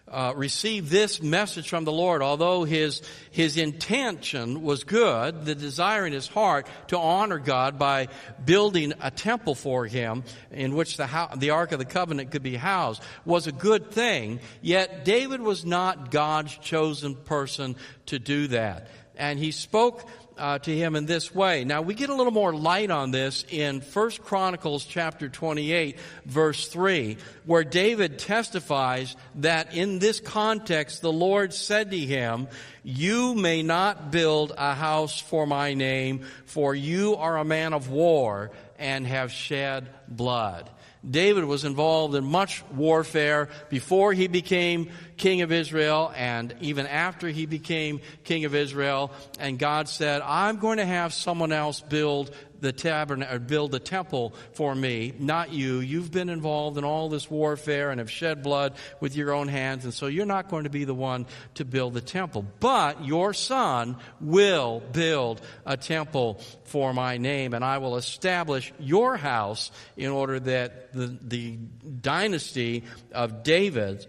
uh, 0.08 0.32
received 0.36 0.90
this 0.90 1.22
message 1.22 1.68
from 1.68 1.84
the 1.84 1.92
Lord, 1.92 2.20
although 2.22 2.64
his, 2.64 3.02
his 3.30 3.56
intention 3.56 4.62
was 4.62 4.84
good, 4.84 5.44
the 5.44 5.54
desire 5.54 6.06
in 6.06 6.12
his 6.12 6.28
heart 6.28 6.66
to 6.88 6.98
honor 6.98 7.38
God 7.38 7.78
by 7.78 8.08
building 8.44 8.92
a 9.00 9.10
temple 9.10 9.54
for 9.54 9.86
him 9.86 10.24
in 10.50 10.74
which 10.74 10.98
the, 10.98 11.28
the 11.36 11.50
Ark 11.50 11.72
of 11.72 11.78
the 11.78 11.84
Covenant 11.84 12.30
could 12.30 12.42
be 12.42 12.56
housed 12.56 13.02
was 13.24 13.46
a 13.46 13.52
good 13.52 13.90
thing, 13.90 14.40
yet 14.60 15.04
David 15.04 15.40
was 15.40 15.64
not 15.64 16.10
God's 16.10 16.56
chosen 16.58 17.14
person 17.14 17.74
to 18.06 18.18
do 18.18 18.48
that. 18.48 18.88
And 19.16 19.38
he 19.38 19.52
spoke 19.52 20.04
uh, 20.36 20.58
to 20.58 20.76
him 20.76 20.96
in 20.96 21.06
this 21.06 21.34
way. 21.34 21.64
Now 21.64 21.82
we 21.82 21.94
get 21.94 22.10
a 22.10 22.14
little 22.14 22.32
more 22.32 22.54
light 22.54 22.90
on 22.90 23.10
this 23.10 23.44
in 23.48 23.80
1 23.80 24.10
Chronicles 24.22 24.84
chapter 24.84 25.28
28 25.28 25.98
verse 26.24 26.68
3 26.68 27.16
where 27.46 27.64
David 27.64 28.18
testifies 28.18 29.16
that 29.36 29.74
in 29.74 29.98
this 29.98 30.20
context 30.20 31.02
the 31.02 31.12
Lord 31.12 31.54
said 31.54 31.90
to 31.90 31.98
him, 31.98 32.48
you 32.82 33.34
may 33.34 33.62
not 33.62 34.10
build 34.10 34.52
a 34.56 34.74
house 34.74 35.20
for 35.20 35.46
my 35.46 35.74
name 35.74 36.24
for 36.46 36.74
you 36.74 37.16
are 37.16 37.38
a 37.38 37.44
man 37.44 37.72
of 37.72 37.88
war 37.88 38.50
and 38.78 39.06
have 39.06 39.30
shed 39.30 39.88
blood. 40.08 40.68
David 41.08 41.44
was 41.44 41.64
involved 41.64 42.14
in 42.14 42.24
much 42.24 42.62
warfare 42.70 43.50
before 43.68 44.14
he 44.14 44.26
became 44.26 44.90
king 45.16 45.42
of 45.42 45.52
Israel 45.52 46.12
and 46.16 46.54
even 46.60 46.86
after 46.86 47.28
he 47.28 47.46
became 47.46 48.00
king 48.24 48.44
of 48.44 48.54
Israel. 48.54 49.12
And 49.38 49.58
God 49.58 49.88
said, 49.88 50.22
I'm 50.22 50.58
going 50.58 50.78
to 50.78 50.86
have 50.86 51.12
someone 51.12 51.52
else 51.52 51.80
build 51.80 52.30
the 52.64 52.72
tabernacle, 52.72 53.38
build 53.40 53.72
the 53.72 53.78
temple 53.78 54.34
for 54.54 54.74
me, 54.74 55.12
not 55.18 55.52
you. 55.52 55.80
You've 55.80 56.10
been 56.10 56.30
involved 56.30 56.78
in 56.78 56.84
all 56.84 57.08
this 57.10 57.30
warfare 57.30 57.90
and 57.90 58.00
have 58.00 58.10
shed 58.10 58.42
blood 58.42 58.74
with 59.00 59.14
your 59.14 59.32
own 59.32 59.48
hands, 59.48 59.84
and 59.84 59.92
so 59.92 60.06
you're 60.06 60.24
not 60.24 60.48
going 60.48 60.64
to 60.64 60.70
be 60.70 60.84
the 60.84 60.94
one 60.94 61.26
to 61.54 61.64
build 61.64 61.92
the 61.92 62.00
temple. 62.00 62.44
But 62.60 63.04
your 63.04 63.34
son 63.34 63.98
will 64.18 64.82
build 64.92 65.42
a 65.66 65.76
temple 65.76 66.40
for 66.64 66.94
my 66.94 67.18
name, 67.18 67.52
and 67.52 67.62
I 67.62 67.78
will 67.78 67.96
establish 67.96 68.72
your 68.78 69.16
house 69.18 69.70
in 69.96 70.10
order 70.10 70.40
that 70.40 70.92
the, 70.94 71.18
the 71.20 71.58
dynasty 72.00 72.84
of 73.12 73.42
David's 73.42 74.06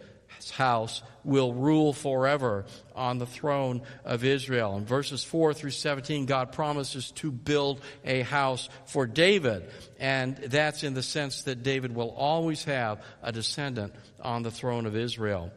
house 0.51 1.01
will 1.24 1.54
rule 1.54 1.92
forever 1.92 2.65
on 2.96 3.18
the 3.18 3.25
throne 3.25 3.82
of 4.04 4.24
Israel. 4.24 4.77
In 4.77 4.86
verses 4.86 5.24
4 5.24 5.54
through 5.54 5.72
17, 5.72 6.25
God 6.25 6.51
promises 6.51 7.12
to 7.12 7.32
build 7.32 7.82
a 8.04 8.22
house 8.22 8.70
for 8.86 9.06
David. 9.06 9.70
And 10.00 10.38
that's 10.38 10.84
in 10.84 10.94
the 10.94 11.04
sense 11.04 11.44
that 11.44 11.63
David 11.63 11.96
will 11.96 12.12
always 12.12 12.63
have 12.65 13.04
a 13.22 13.32
descendant 13.32 13.94
on 14.22 14.44
the 14.44 14.51
throne 14.51 14.86
of 14.86 14.96
Israel. 14.96 15.51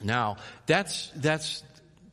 Now, 0.00 0.36
that's, 0.66 1.10
that's 1.16 1.62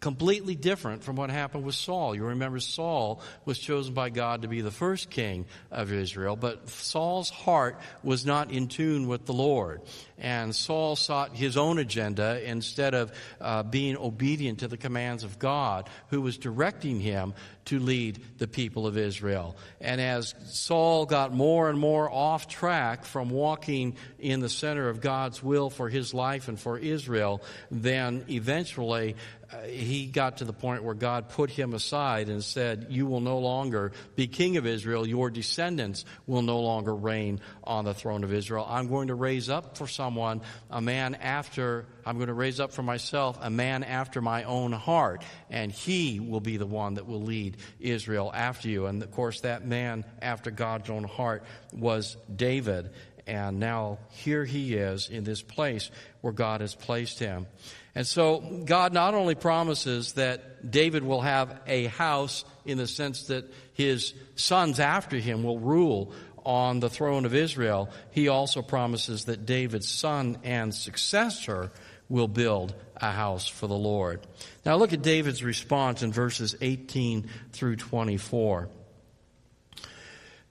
completely 0.05 0.53
different 0.53 1.03
from 1.03 1.15
what 1.15 1.31
happened 1.31 1.63
with 1.63 1.73
Saul. 1.73 2.15
You 2.15 2.25
remember 2.25 2.59
Saul 2.59 3.21
was 3.43 3.57
chosen 3.57 3.95
by 3.95 4.11
God 4.11 4.43
to 4.43 4.47
be 4.47 4.61
the 4.61 4.69
first 4.69 5.09
king 5.09 5.45
of 5.71 5.91
Israel, 5.91 6.35
but 6.35 6.69
Saul's 6.69 7.31
heart 7.31 7.79
was 8.03 8.23
not 8.23 8.51
in 8.51 8.67
tune 8.67 9.07
with 9.07 9.25
the 9.25 9.33
Lord. 9.33 9.81
And 10.17 10.55
Saul 10.55 10.95
sought 10.95 11.35
his 11.35 11.57
own 11.57 11.77
agenda 11.77 12.41
instead 12.49 12.93
of 12.93 13.11
uh, 13.41 13.63
being 13.63 13.97
obedient 13.97 14.59
to 14.59 14.67
the 14.67 14.77
commands 14.77 15.23
of 15.23 15.39
God, 15.39 15.89
who 16.09 16.21
was 16.21 16.37
directing 16.37 16.99
him 16.99 17.33
to 17.65 17.79
lead 17.79 18.21
the 18.37 18.47
people 18.47 18.85
of 18.87 18.97
Israel. 18.97 19.57
And 19.81 19.99
as 19.99 20.35
Saul 20.45 21.05
got 21.05 21.33
more 21.33 21.69
and 21.69 21.79
more 21.79 22.09
off 22.09 22.47
track 22.47 23.05
from 23.05 23.29
walking 23.29 23.97
in 24.19 24.39
the 24.39 24.49
center 24.49 24.87
of 24.87 25.01
God's 25.01 25.41
will 25.43 25.69
for 25.69 25.89
his 25.89 26.13
life 26.13 26.47
and 26.47 26.59
for 26.59 26.77
Israel, 26.77 27.41
then 27.71 28.23
eventually 28.29 29.15
uh, 29.51 29.63
he 29.63 30.07
got 30.07 30.37
to 30.37 30.45
the 30.45 30.53
point 30.53 30.83
where 30.83 30.95
God 30.95 31.29
put 31.29 31.49
him 31.49 31.73
aside 31.73 32.29
and 32.29 32.43
said, 32.43 32.87
You 32.89 33.05
will 33.05 33.19
no 33.19 33.39
longer 33.39 33.91
be 34.15 34.27
king 34.27 34.57
of 34.57 34.65
Israel. 34.65 35.07
Your 35.07 35.29
descendants 35.29 36.05
will 36.25 36.41
no 36.41 36.59
longer 36.59 36.95
reign 36.95 37.39
on 37.63 37.85
the 37.85 37.93
throne 37.93 38.23
of 38.23 38.33
Israel. 38.33 38.65
I'm 38.67 38.87
going 38.87 39.07
to 39.07 39.15
raise 39.15 39.49
up 39.49 39.77
for 39.77 39.87
someone, 40.05 40.39
a 40.69 40.81
man 40.81 41.15
after, 41.15 41.87
I'm 42.05 42.17
going 42.17 42.27
to 42.27 42.33
raise 42.33 42.59
up 42.59 42.71
for 42.71 42.83
myself 42.83 43.39
a 43.41 43.49
man 43.49 43.83
after 43.83 44.21
my 44.21 44.43
own 44.43 44.71
heart, 44.71 45.23
and 45.49 45.71
he 45.71 46.19
will 46.19 46.41
be 46.41 46.57
the 46.57 46.67
one 46.67 46.93
that 46.93 47.07
will 47.07 47.23
lead 47.23 47.57
Israel 47.79 48.31
after 48.31 48.69
you. 48.69 48.85
And 48.85 49.01
of 49.01 49.09
course, 49.09 49.41
that 49.41 49.65
man 49.65 50.05
after 50.21 50.51
God's 50.51 50.91
own 50.91 51.05
heart 51.05 51.43
was 51.73 52.17
David. 52.33 52.91
And 53.25 53.59
now 53.59 53.97
here 54.11 54.45
he 54.45 54.75
is 54.75 55.09
in 55.09 55.23
this 55.23 55.41
place 55.41 55.89
where 56.21 56.33
God 56.33 56.61
has 56.61 56.75
placed 56.75 57.17
him. 57.17 57.47
And 57.95 58.05
so 58.05 58.61
God 58.65 58.93
not 58.93 59.15
only 59.15 59.33
promises 59.33 60.13
that 60.13 60.69
David 60.69 61.03
will 61.03 61.21
have 61.21 61.61
a 61.65 61.85
house 61.85 62.45
in 62.63 62.77
the 62.77 62.85
sense 62.85 63.23
that 63.27 63.51
his 63.73 64.13
sons 64.35 64.79
after 64.79 65.17
him 65.17 65.41
will 65.41 65.57
rule 65.57 66.13
on 66.45 66.79
the 66.79 66.89
throne 66.89 67.25
of 67.25 67.33
Israel, 67.33 67.89
he 68.11 68.27
also 68.27 68.61
promises 68.61 69.25
that 69.25 69.45
David's 69.45 69.89
son 69.89 70.37
and 70.43 70.73
successor 70.73 71.71
will 72.07 72.27
build 72.27 72.75
a 72.97 73.11
house 73.11 73.47
for 73.47 73.67
the 73.67 73.75
Lord. 73.75 74.25
Now 74.65 74.75
look 74.75 74.93
at 74.93 75.01
David's 75.01 75.43
response 75.43 76.03
in 76.03 76.13
verses 76.13 76.55
18 76.61 77.27
through 77.51 77.77
24. 77.77 78.69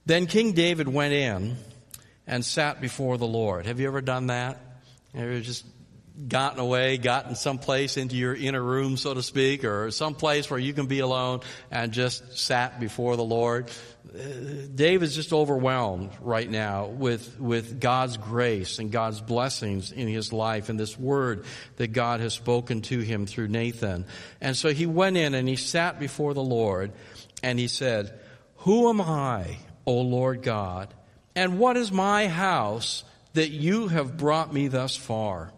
Then 0.06 0.26
King 0.26 0.52
David 0.52 0.88
went 0.88 1.14
in 1.14 1.56
and 2.26 2.44
sat 2.44 2.80
before 2.80 3.16
the 3.16 3.26
Lord. 3.26 3.66
Have 3.66 3.80
you 3.80 3.86
ever 3.86 4.00
done 4.00 4.26
that? 4.26 4.60
Have 5.14 5.30
you 5.30 5.40
just 5.40 5.64
gotten 6.28 6.60
away, 6.60 6.96
gotten 6.96 7.34
someplace 7.34 7.96
into 7.96 8.16
your 8.16 8.34
inner 8.34 8.62
room, 8.62 8.96
so 8.96 9.14
to 9.14 9.22
speak, 9.22 9.64
or 9.64 9.90
someplace 9.90 10.48
where 10.48 10.60
you 10.60 10.72
can 10.72 10.86
be 10.86 11.00
alone 11.00 11.40
and 11.70 11.92
just 11.92 12.38
sat 12.38 12.78
before 12.78 13.16
the 13.16 13.24
Lord. 13.24 13.70
Uh, 14.14 14.68
David's 14.72 15.16
just 15.16 15.32
overwhelmed 15.32 16.10
right 16.20 16.48
now 16.48 16.86
with, 16.86 17.40
with 17.40 17.80
God's 17.80 18.16
grace 18.16 18.78
and 18.78 18.92
God's 18.92 19.20
blessings 19.20 19.90
in 19.90 20.06
his 20.06 20.32
life 20.32 20.68
and 20.68 20.78
this 20.78 20.96
word 20.96 21.44
that 21.76 21.88
God 21.88 22.20
has 22.20 22.32
spoken 22.32 22.82
to 22.82 23.00
him 23.00 23.26
through 23.26 23.48
Nathan. 23.48 24.06
And 24.40 24.56
so 24.56 24.72
he 24.72 24.86
went 24.86 25.16
in 25.16 25.34
and 25.34 25.48
he 25.48 25.56
sat 25.56 25.98
before 25.98 26.32
the 26.32 26.44
Lord 26.44 26.92
and 27.42 27.58
he 27.58 27.66
said, 27.66 28.16
Who 28.58 28.88
am 28.88 29.00
I, 29.00 29.58
O 29.84 30.00
Lord 30.02 30.42
God? 30.42 30.94
And 31.34 31.58
what 31.58 31.76
is 31.76 31.90
my 31.90 32.28
house 32.28 33.02
that 33.32 33.50
you 33.50 33.88
have 33.88 34.16
brought 34.16 34.54
me 34.54 34.68
thus 34.68 34.94
far? 34.94 35.52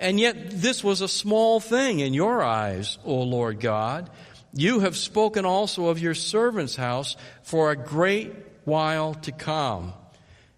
And 0.00 0.18
yet 0.18 0.50
this 0.50 0.82
was 0.82 1.00
a 1.00 1.08
small 1.08 1.60
thing 1.60 2.00
in 2.00 2.14
your 2.14 2.42
eyes, 2.42 2.98
O 3.04 3.22
Lord 3.22 3.60
God. 3.60 4.10
You 4.52 4.80
have 4.80 4.96
spoken 4.96 5.44
also 5.44 5.88
of 5.88 5.98
your 5.98 6.14
servant's 6.14 6.76
house 6.76 7.16
for 7.42 7.70
a 7.70 7.76
great 7.76 8.32
while 8.64 9.14
to 9.14 9.32
come. 9.32 9.92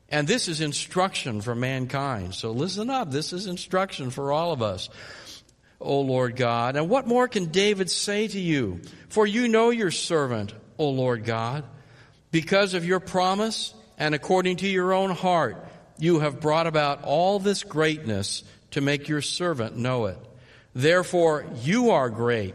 And 0.08 0.26
this 0.26 0.48
is 0.48 0.60
instruction 0.60 1.40
for 1.40 1.54
mankind. 1.54 2.34
So 2.34 2.50
listen 2.50 2.90
up. 2.90 3.10
This 3.10 3.32
is 3.32 3.46
instruction 3.46 4.10
for 4.10 4.32
all 4.32 4.52
of 4.52 4.62
us. 4.62 4.88
O 5.80 6.00
Lord 6.00 6.36
God. 6.36 6.76
And 6.76 6.90
what 6.90 7.06
more 7.06 7.26
can 7.26 7.46
David 7.46 7.90
say 7.90 8.28
to 8.28 8.38
you? 8.38 8.80
For 9.08 9.26
you 9.26 9.48
know 9.48 9.70
your 9.70 9.90
servant, 9.90 10.52
O 10.78 10.90
Lord 10.90 11.24
God. 11.24 11.64
Because 12.30 12.74
of 12.74 12.84
your 12.84 13.00
promise 13.00 13.74
and 13.96 14.14
according 14.14 14.56
to 14.58 14.68
your 14.68 14.92
own 14.92 15.10
heart, 15.10 15.66
you 15.98 16.20
have 16.20 16.40
brought 16.40 16.66
about 16.66 17.04
all 17.04 17.38
this 17.38 17.62
greatness 17.64 18.44
to 18.72 18.80
make 18.80 19.08
your 19.08 19.22
servant 19.22 19.76
know 19.76 20.06
it. 20.06 20.18
Therefore, 20.74 21.46
you 21.62 21.90
are 21.90 22.10
great, 22.10 22.54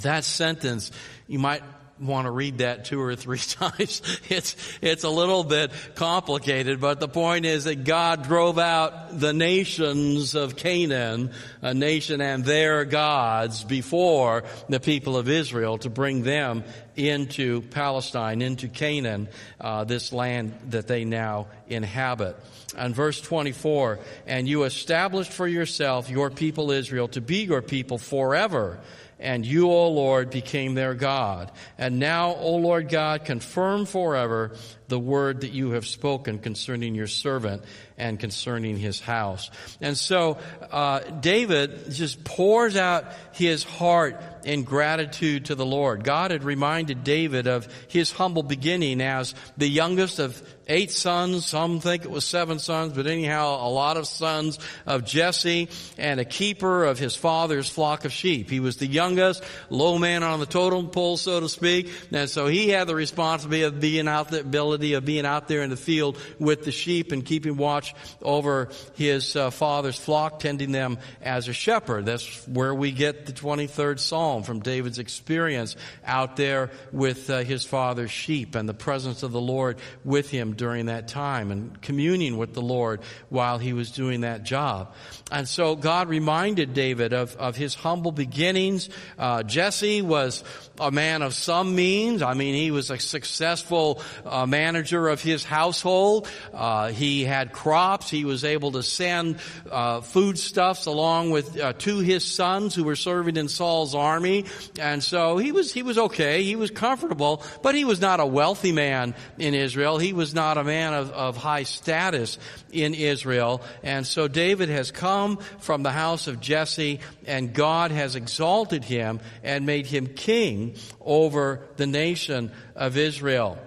That 0.00 0.24
sentence, 0.24 0.90
you 1.28 1.38
might 1.38 1.62
want 2.02 2.26
to 2.26 2.30
read 2.30 2.58
that 2.58 2.84
two 2.84 3.00
or 3.00 3.14
three 3.14 3.38
times. 3.38 4.02
It's, 4.28 4.56
it's 4.80 5.04
a 5.04 5.10
little 5.10 5.44
bit 5.44 5.70
complicated, 5.94 6.80
but 6.80 7.00
the 7.00 7.08
point 7.08 7.46
is 7.46 7.64
that 7.64 7.84
God 7.84 8.24
drove 8.24 8.58
out 8.58 9.18
the 9.18 9.32
nations 9.32 10.34
of 10.34 10.56
Canaan, 10.56 11.30
a 11.60 11.74
nation 11.74 12.20
and 12.20 12.44
their 12.44 12.84
gods 12.84 13.64
before 13.64 14.44
the 14.68 14.80
people 14.80 15.16
of 15.16 15.28
Israel 15.28 15.78
to 15.78 15.90
bring 15.90 16.22
them 16.22 16.64
into 16.96 17.62
Palestine, 17.62 18.42
into 18.42 18.68
Canaan, 18.68 19.28
uh, 19.60 19.84
this 19.84 20.12
land 20.12 20.54
that 20.70 20.88
they 20.88 21.04
now 21.04 21.46
inhabit. 21.74 22.36
And 22.76 22.94
verse 22.94 23.20
24, 23.20 23.98
and 24.26 24.48
you 24.48 24.64
established 24.64 25.32
for 25.32 25.46
yourself 25.46 26.08
your 26.08 26.30
people 26.30 26.70
Israel 26.70 27.08
to 27.08 27.20
be 27.20 27.44
your 27.44 27.62
people 27.62 27.98
forever 27.98 28.80
and 29.22 29.46
you, 29.46 29.70
O 29.70 29.88
Lord, 29.88 30.30
became 30.30 30.74
their 30.74 30.94
God. 30.94 31.52
And 31.78 32.00
now, 32.00 32.34
O 32.34 32.56
Lord 32.56 32.88
God, 32.88 33.24
confirm 33.24 33.86
forever 33.86 34.56
the 34.92 34.98
word 34.98 35.40
that 35.40 35.52
you 35.52 35.70
have 35.70 35.86
spoken 35.86 36.38
concerning 36.38 36.94
your 36.94 37.06
servant 37.06 37.62
and 37.96 38.20
concerning 38.20 38.76
his 38.76 39.00
house. 39.00 39.50
And 39.80 39.96
so, 39.96 40.36
uh, 40.70 40.98
David 41.00 41.90
just 41.90 42.22
pours 42.24 42.76
out 42.76 43.06
his 43.32 43.64
heart 43.64 44.22
in 44.44 44.64
gratitude 44.64 45.46
to 45.46 45.54
the 45.54 45.64
Lord. 45.64 46.04
God 46.04 46.30
had 46.30 46.44
reminded 46.44 47.04
David 47.04 47.46
of 47.46 47.68
his 47.88 48.10
humble 48.12 48.42
beginning 48.42 49.00
as 49.00 49.34
the 49.56 49.68
youngest 49.68 50.18
of 50.18 50.42
eight 50.66 50.90
sons. 50.90 51.46
Some 51.46 51.80
think 51.80 52.04
it 52.04 52.10
was 52.10 52.24
seven 52.24 52.58
sons, 52.58 52.92
but 52.92 53.06
anyhow, 53.06 53.66
a 53.66 53.70
lot 53.70 53.96
of 53.96 54.06
sons 54.06 54.58
of 54.84 55.04
Jesse 55.04 55.68
and 55.96 56.18
a 56.18 56.24
keeper 56.24 56.84
of 56.84 56.98
his 56.98 57.14
father's 57.14 57.68
flock 57.68 58.04
of 58.04 58.12
sheep. 58.12 58.50
He 58.50 58.60
was 58.60 58.76
the 58.76 58.86
youngest, 58.86 59.44
low 59.70 59.96
man 59.98 60.22
on 60.22 60.40
the 60.40 60.46
totem 60.46 60.88
pole, 60.88 61.16
so 61.16 61.40
to 61.40 61.48
speak. 61.48 61.90
And 62.10 62.28
so 62.28 62.46
he 62.46 62.68
had 62.68 62.88
the 62.88 62.94
responsibility 62.94 63.62
of 63.62 63.80
being 63.80 64.08
out 64.08 64.28
the 64.28 64.40
ability 64.40 64.81
of 64.92 65.04
being 65.04 65.24
out 65.24 65.48
there 65.48 65.62
in 65.62 65.70
the 65.70 65.76
field 65.76 66.18
with 66.38 66.64
the 66.64 66.72
sheep 66.72 67.12
and 67.12 67.24
keeping 67.24 67.56
watch 67.56 67.94
over 68.20 68.68
his 68.94 69.36
uh, 69.36 69.50
father's 69.50 69.98
flock, 69.98 70.40
tending 70.40 70.72
them 70.72 70.98
as 71.22 71.48
a 71.48 71.52
shepherd. 71.52 72.04
That's 72.06 72.46
where 72.48 72.74
we 72.74 72.90
get 72.92 73.26
the 73.26 73.32
23rd 73.32 74.00
Psalm 74.00 74.42
from 74.42 74.60
David's 74.60 74.98
experience 74.98 75.76
out 76.04 76.36
there 76.36 76.70
with 76.90 77.30
uh, 77.30 77.44
his 77.44 77.64
father's 77.64 78.10
sheep 78.10 78.54
and 78.54 78.68
the 78.68 78.74
presence 78.74 79.22
of 79.22 79.32
the 79.32 79.40
Lord 79.40 79.78
with 80.04 80.30
him 80.30 80.54
during 80.54 80.86
that 80.86 81.08
time 81.08 81.50
and 81.50 81.80
communing 81.80 82.36
with 82.36 82.54
the 82.54 82.62
Lord 82.62 83.00
while 83.28 83.58
he 83.58 83.72
was 83.72 83.90
doing 83.92 84.22
that 84.22 84.42
job. 84.42 84.94
And 85.30 85.48
so 85.48 85.76
God 85.76 86.08
reminded 86.08 86.74
David 86.74 87.12
of, 87.12 87.36
of 87.36 87.56
his 87.56 87.74
humble 87.74 88.12
beginnings. 88.12 88.88
Uh, 89.18 89.42
Jesse 89.42 90.02
was 90.02 90.44
a 90.80 90.90
man 90.90 91.22
of 91.22 91.34
some 91.34 91.74
means. 91.74 92.22
I 92.22 92.34
mean, 92.34 92.54
he 92.54 92.70
was 92.70 92.90
a 92.90 92.98
successful 92.98 94.02
uh, 94.24 94.46
manager 94.72 95.08
of 95.08 95.20
his 95.20 95.44
household. 95.44 96.26
Uh, 96.54 96.88
he 96.88 97.24
had 97.24 97.52
crops. 97.52 98.08
He 98.08 98.24
was 98.24 98.42
able 98.42 98.72
to 98.72 98.82
send 98.82 99.36
uh, 99.70 100.00
foodstuffs 100.00 100.86
along 100.86 101.30
with 101.30 101.60
uh, 101.60 101.74
to 101.74 101.98
his 101.98 102.24
sons 102.24 102.74
who 102.74 102.84
were 102.84 102.96
serving 102.96 103.36
in 103.36 103.48
Saul's 103.48 103.94
army, 103.94 104.46
and 104.80 105.04
so 105.04 105.36
he 105.36 105.52
was 105.52 105.74
he 105.74 105.82
was 105.82 105.98
okay. 105.98 106.42
He 106.42 106.56
was 106.56 106.70
comfortable, 106.70 107.42
but 107.60 107.74
he 107.74 107.84
was 107.84 108.00
not 108.00 108.18
a 108.18 108.24
wealthy 108.24 108.72
man 108.72 109.14
in 109.36 109.52
Israel. 109.52 109.98
He 109.98 110.14
was 110.14 110.32
not 110.32 110.56
a 110.56 110.64
man 110.64 110.94
of, 110.94 111.10
of 111.10 111.36
high 111.36 111.64
status 111.64 112.38
in 112.72 112.94
Israel, 112.94 113.60
and 113.82 114.06
so 114.06 114.26
David 114.26 114.70
has 114.70 114.90
come 114.90 115.36
from 115.58 115.82
the 115.82 115.92
house 115.92 116.28
of 116.28 116.40
Jesse, 116.40 117.00
and 117.26 117.52
God 117.52 117.90
has 117.90 118.16
exalted 118.16 118.84
him 118.84 119.20
and 119.44 119.66
made 119.66 119.84
him 119.84 120.06
king 120.06 120.76
over 120.98 121.60
the 121.76 121.86
nation 121.86 122.50
of 122.74 122.96
Israel. 122.96 123.58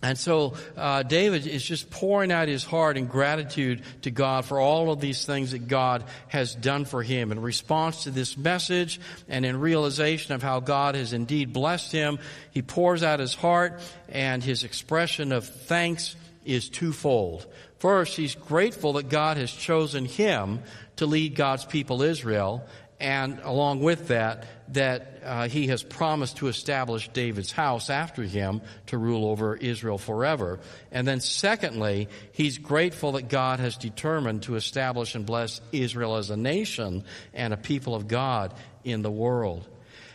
And 0.00 0.16
so 0.16 0.54
uh, 0.76 1.02
David 1.02 1.46
is 1.46 1.64
just 1.64 1.90
pouring 1.90 2.30
out 2.30 2.46
his 2.46 2.62
heart 2.62 2.96
in 2.96 3.06
gratitude 3.06 3.82
to 4.02 4.12
God 4.12 4.44
for 4.44 4.60
all 4.60 4.92
of 4.92 5.00
these 5.00 5.24
things 5.24 5.50
that 5.50 5.66
God 5.66 6.04
has 6.28 6.54
done 6.54 6.84
for 6.84 7.02
him. 7.02 7.32
In 7.32 7.42
response 7.42 8.04
to 8.04 8.12
this 8.12 8.36
message 8.36 9.00
and 9.28 9.44
in 9.44 9.58
realization 9.58 10.34
of 10.34 10.42
how 10.42 10.60
God 10.60 10.94
has 10.94 11.12
indeed 11.12 11.52
blessed 11.52 11.90
him, 11.90 12.20
he 12.52 12.62
pours 12.62 13.02
out 13.02 13.18
his 13.18 13.34
heart 13.34 13.80
and 14.08 14.42
his 14.42 14.62
expression 14.62 15.32
of 15.32 15.46
thanks 15.46 16.14
is 16.44 16.68
twofold. 16.68 17.46
First, 17.80 18.16
he's 18.16 18.36
grateful 18.36 18.94
that 18.94 19.08
God 19.08 19.36
has 19.36 19.50
chosen 19.50 20.04
him 20.04 20.60
to 20.96 21.06
lead 21.06 21.34
God's 21.34 21.64
people 21.64 22.02
Israel 22.02 22.64
and 23.00 23.38
along 23.44 23.80
with 23.80 24.08
that, 24.08 24.46
that 24.72 25.22
uh, 25.24 25.48
he 25.48 25.68
has 25.68 25.82
promised 25.82 26.38
to 26.38 26.48
establish 26.48 27.08
David's 27.08 27.52
house 27.52 27.90
after 27.90 28.22
him 28.22 28.60
to 28.86 28.98
rule 28.98 29.26
over 29.26 29.54
Israel 29.56 29.98
forever. 29.98 30.58
And 30.90 31.06
then 31.06 31.20
secondly, 31.20 32.08
he's 32.32 32.58
grateful 32.58 33.12
that 33.12 33.28
God 33.28 33.60
has 33.60 33.76
determined 33.76 34.42
to 34.44 34.56
establish 34.56 35.14
and 35.14 35.24
bless 35.24 35.60
Israel 35.70 36.16
as 36.16 36.30
a 36.30 36.36
nation 36.36 37.04
and 37.32 37.54
a 37.54 37.56
people 37.56 37.94
of 37.94 38.08
God 38.08 38.52
in 38.82 39.02
the 39.02 39.10
world. 39.10 39.68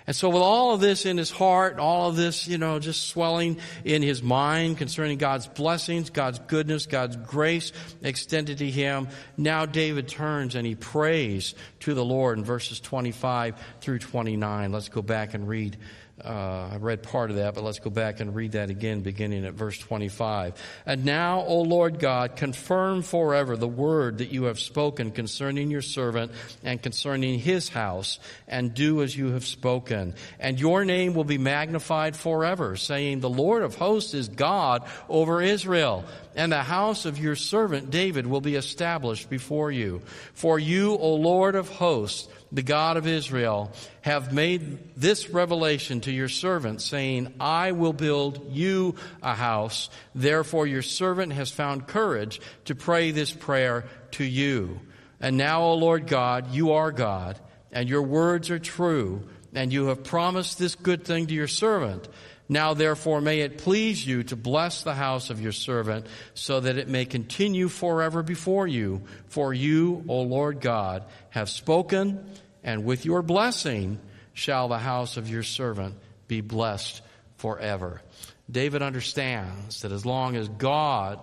And 0.05 0.15
so 0.15 0.29
with 0.29 0.41
all 0.41 0.73
of 0.73 0.81
this 0.81 1.05
in 1.05 1.17
his 1.17 1.31
heart, 1.31 1.79
all 1.79 2.09
of 2.09 2.17
this, 2.17 2.45
you 2.47 2.57
know, 2.57 2.77
just 2.79 3.07
swelling 3.07 3.59
in 3.85 4.01
his 4.01 4.21
mind 4.21 4.77
concerning 4.77 5.17
God's 5.17 5.47
blessings, 5.47 6.09
God's 6.09 6.39
goodness, 6.39 6.87
God's 6.87 7.15
grace 7.15 7.71
extended 8.01 8.57
to 8.57 8.69
him, 8.69 9.07
now 9.37 9.65
David 9.65 10.09
turns 10.09 10.55
and 10.55 10.67
he 10.67 10.75
prays 10.75 11.55
to 11.83 11.93
the 11.93 12.05
Lord 12.05 12.37
in 12.37 12.43
verses 12.43 12.79
25 12.79 13.55
through 13.81 13.99
29. 13.99 14.71
Let's 14.71 14.89
go 14.89 15.01
back 15.01 15.33
and 15.33 15.47
read 15.47 15.77
uh, 16.23 16.69
I 16.73 16.77
read 16.77 17.01
part 17.01 17.31
of 17.31 17.37
that, 17.37 17.55
but 17.55 17.63
let's 17.63 17.79
go 17.79 17.89
back 17.89 18.19
and 18.19 18.35
read 18.35 18.51
that 18.51 18.69
again, 18.69 19.01
beginning 19.01 19.45
at 19.45 19.55
verse 19.55 19.77
25. 19.79 20.53
And 20.85 21.05
now, 21.05 21.41
O 21.41 21.61
Lord 21.61 21.97
God, 21.97 22.35
confirm 22.35 23.01
forever 23.01 23.57
the 23.57 23.67
word 23.67 24.19
that 24.19 24.31
you 24.31 24.43
have 24.43 24.59
spoken 24.59 25.09
concerning 25.09 25.71
your 25.71 25.81
servant 25.81 26.31
and 26.63 26.81
concerning 26.81 27.39
his 27.39 27.67
house, 27.67 28.19
and 28.47 28.75
do 28.75 29.01
as 29.01 29.17
you 29.17 29.31
have 29.31 29.45
spoken. 29.45 30.13
And 30.39 30.59
your 30.59 30.85
name 30.85 31.15
will 31.15 31.23
be 31.23 31.39
magnified 31.39 32.15
forever, 32.15 32.75
saying, 32.77 33.19
The 33.19 33.29
Lord 33.29 33.63
of 33.63 33.75
hosts 33.75 34.13
is 34.13 34.29
God 34.29 34.87
over 35.09 35.41
Israel 35.41 36.05
and 36.35 36.51
the 36.51 36.63
house 36.63 37.05
of 37.05 37.19
your 37.19 37.35
servant 37.35 37.89
David 37.89 38.25
will 38.25 38.41
be 38.41 38.55
established 38.55 39.29
before 39.29 39.71
you. 39.71 40.01
For 40.33 40.57
you, 40.57 40.93
O 40.97 41.15
Lord 41.15 41.55
of 41.55 41.69
hosts, 41.73 42.27
the 42.51 42.61
God 42.61 42.97
of 42.97 43.07
Israel, 43.07 43.71
have 44.01 44.31
made 44.31 44.95
this 44.95 45.29
revelation 45.29 46.01
to 46.01 46.11
your 46.11 46.29
servant, 46.29 46.81
saying, 46.81 47.33
I 47.39 47.71
will 47.71 47.93
build 47.93 48.51
you 48.51 48.95
a 49.21 49.33
house. 49.33 49.89
Therefore 50.13 50.67
your 50.67 50.81
servant 50.81 51.33
has 51.33 51.51
found 51.51 51.87
courage 51.87 52.39
to 52.65 52.75
pray 52.75 53.11
this 53.11 53.31
prayer 53.31 53.85
to 54.11 54.23
you. 54.23 54.79
And 55.19 55.37
now, 55.37 55.63
O 55.63 55.75
Lord 55.75 56.07
God, 56.07 56.51
you 56.53 56.73
are 56.73 56.91
God, 56.91 57.39
and 57.71 57.89
your 57.89 58.03
words 58.03 58.49
are 58.51 58.59
true, 58.59 59.27
and 59.53 59.71
you 59.71 59.87
have 59.87 60.03
promised 60.03 60.59
this 60.59 60.75
good 60.75 61.05
thing 61.05 61.27
to 61.27 61.33
your 61.33 61.47
servant. 61.47 62.07
Now 62.49 62.73
therefore 62.73 63.21
may 63.21 63.39
it 63.39 63.57
please 63.57 64.05
you 64.05 64.23
to 64.23 64.35
bless 64.35 64.83
the 64.83 64.93
house 64.93 65.29
of 65.29 65.41
your 65.41 65.51
servant 65.51 66.07
so 66.33 66.59
that 66.59 66.77
it 66.77 66.87
may 66.89 67.05
continue 67.05 67.69
forever 67.69 68.21
before 68.21 68.67
you. 68.67 69.03
For 69.27 69.53
you, 69.53 70.03
O 70.07 70.21
Lord 70.21 70.59
God, 70.59 71.05
have 71.29 71.49
spoken 71.49 72.25
and 72.63 72.85
with 72.85 73.05
your 73.05 73.21
blessing 73.21 73.99
shall 74.33 74.67
the 74.67 74.79
house 74.79 75.17
of 75.17 75.29
your 75.29 75.43
servant 75.43 75.95
be 76.27 76.41
blessed 76.41 77.01
forever. 77.37 78.01
David 78.49 78.81
understands 78.81 79.81
that 79.81 79.91
as 79.91 80.05
long 80.05 80.35
as 80.35 80.47
God 80.49 81.19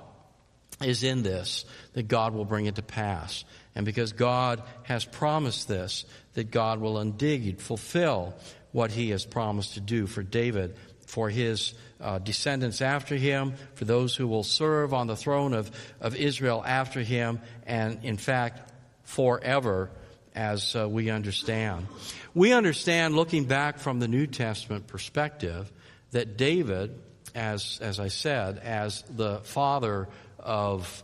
is 0.83 1.03
in 1.03 1.23
this, 1.23 1.65
that 1.93 2.09
God 2.09 2.33
will 2.33 2.45
bring 2.45 2.67
it 2.67 2.77
to 2.77 2.83
pass. 2.83 3.45
And 3.75 3.85
because 3.85 4.13
God 4.13 4.63
has 4.85 5.05
promised 5.05 5.69
this, 5.69 6.05
that 6.35 6.51
God 6.51 6.81
will 6.81 6.99
indeed 6.99 7.61
fulfill 7.61 8.35
what 8.73 8.91
he 8.91 9.11
has 9.11 9.25
promised 9.25 9.75
to 9.75 9.81
do 9.81 10.07
for 10.07 10.23
David, 10.23 10.77
for 11.11 11.29
his 11.29 11.75
uh, 12.01 12.19
descendants 12.19 12.81
after 12.81 13.17
him, 13.17 13.55
for 13.75 13.85
those 13.85 14.15
who 14.15 14.29
will 14.29 14.45
serve 14.45 14.95
on 14.95 15.09
the 15.09 15.17
throne 15.17 15.53
of, 15.53 15.71
of 16.01 16.15
Israel 16.15 16.63
after 16.65 17.01
him, 17.01 17.41
and 17.67 18.05
in 18.05 18.17
fact, 18.17 18.73
forever 19.03 19.91
as 20.35 20.77
uh, 20.77 20.89
we 20.89 21.11
understand. 21.11 21.87
We 22.33 22.53
understand, 22.53 23.17
looking 23.17 23.45
back 23.45 23.79
from 23.79 23.99
the 23.99 24.07
New 24.07 24.29
Testament 24.29 24.87
perspective, 24.87 25.71
that 26.13 26.37
David, 26.37 26.97
as, 27.35 27.81
as 27.83 27.99
I 27.99 28.09
said, 28.09 28.59
as 28.59 29.03
the 29.11 29.41
father 29.41 30.09
of 30.39 31.03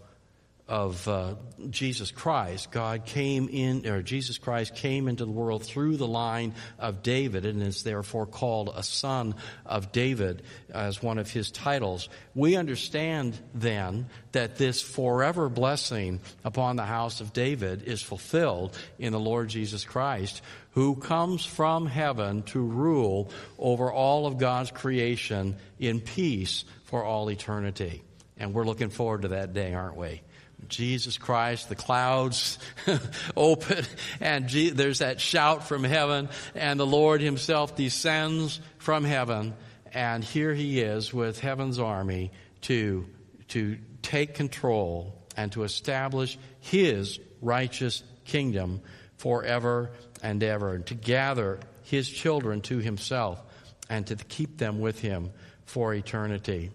of 0.69 1.07
uh, 1.07 1.35
Jesus 1.71 2.11
Christ, 2.11 2.73
God 2.73 3.05
came 3.05 3.49
in, 3.49 3.87
or 3.87 4.03
Jesus 4.03 4.37
Christ 4.37 4.75
came 4.75 5.07
into 5.07 5.25
the 5.25 5.31
world 5.31 5.65
through 5.65 5.97
the 5.97 6.09
line 6.09 6.55
of 6.81 7.05
David 7.05 7.47
and 7.47 7.63
is 7.63 7.85
therefore 7.85 8.27
called 8.27 8.73
a 8.75 8.83
son 8.83 9.37
of 9.65 9.93
David 9.93 10.43
as 10.71 11.01
one 11.01 11.19
of 11.19 11.31
his 11.31 11.53
titles. 11.53 12.09
We 12.35 12.57
understand 12.57 13.39
then 13.55 14.07
that 14.33 14.57
this 14.57 14.83
forever 14.83 15.49
blessing 15.49 16.21
upon 16.45 16.75
the 16.75 16.85
house 16.85 17.21
of 17.21 17.33
David 17.33 17.85
is 17.85 18.03
fulfilled 18.03 18.77
in 18.99 19.13
the 19.13 19.21
Lord 19.21 19.49
Jesus 19.49 19.85
Christ, 19.85 20.43
who 20.71 20.97
comes 20.97 21.45
from 21.45 21.87
heaven 21.87 22.43
to 22.43 22.61
rule 22.61 23.31
over 23.57 23.93
all 23.93 24.27
of 24.27 24.39
God's 24.39 24.73
creation 24.73 25.57
in 25.79 26.01
peace 26.01 26.65
for 26.85 27.05
all 27.05 27.31
eternity. 27.31 28.03
And 28.37 28.53
we're 28.53 28.67
looking 28.67 28.91
forward 28.91 29.23
to 29.23 29.29
that 29.29 29.55
day, 29.55 29.73
aren't 29.73 29.97
we? 29.97 30.23
Jesus 30.69 31.19
Christ, 31.19 31.69
the 31.69 31.75
clouds 31.75 32.59
open, 33.37 33.85
and 34.21 34.49
G- 34.49 34.71
there's 34.71 35.01
that 35.01 35.21
shout 35.21 35.67
from 35.67 35.85
heaven, 35.85 36.29
and 36.55 36.79
the 36.79 36.87
Lord 36.87 37.21
Himself 37.21 37.77
descends 37.77 38.61
from 38.79 39.05
heaven, 39.05 39.55
and 39.93 40.23
here 40.23 40.55
He 40.55 40.81
is 40.81 41.13
with 41.13 41.41
heaven's 41.41 41.79
army 41.79 42.31
to, 42.63 43.07
to 43.49 43.79
take 44.03 44.35
control 44.35 45.15
and 45.37 45.53
to 45.53 45.65
establish 45.65 46.39
His 46.61 47.19
righteous 47.41 48.03
kingdom 48.25 48.81
forever 49.17 49.91
and 50.23 50.43
ever, 50.43 50.75
and 50.75 50.87
to 50.87 50.95
gather 50.95 51.59
His 51.83 52.09
children 52.09 52.61
to 52.63 52.79
Himself 52.79 53.43
and 53.89 54.07
to 54.09 54.17
keep 54.17 54.59
them 54.59 54.81
with 54.81 54.99
Him 54.99 55.31
for 55.65 55.95
eternity. 55.95 56.71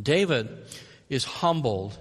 David 0.00 0.64
is 1.08 1.24
humbled 1.24 1.96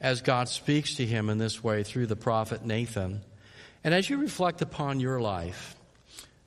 as 0.00 0.20
God 0.20 0.48
speaks 0.48 0.96
to 0.96 1.06
him 1.06 1.30
in 1.30 1.38
this 1.38 1.62
way 1.62 1.82
through 1.82 2.06
the 2.06 2.16
prophet 2.16 2.64
Nathan. 2.64 3.22
And 3.82 3.94
as 3.94 4.08
you 4.08 4.18
reflect 4.18 4.62
upon 4.62 5.00
your 5.00 5.20
life 5.20 5.76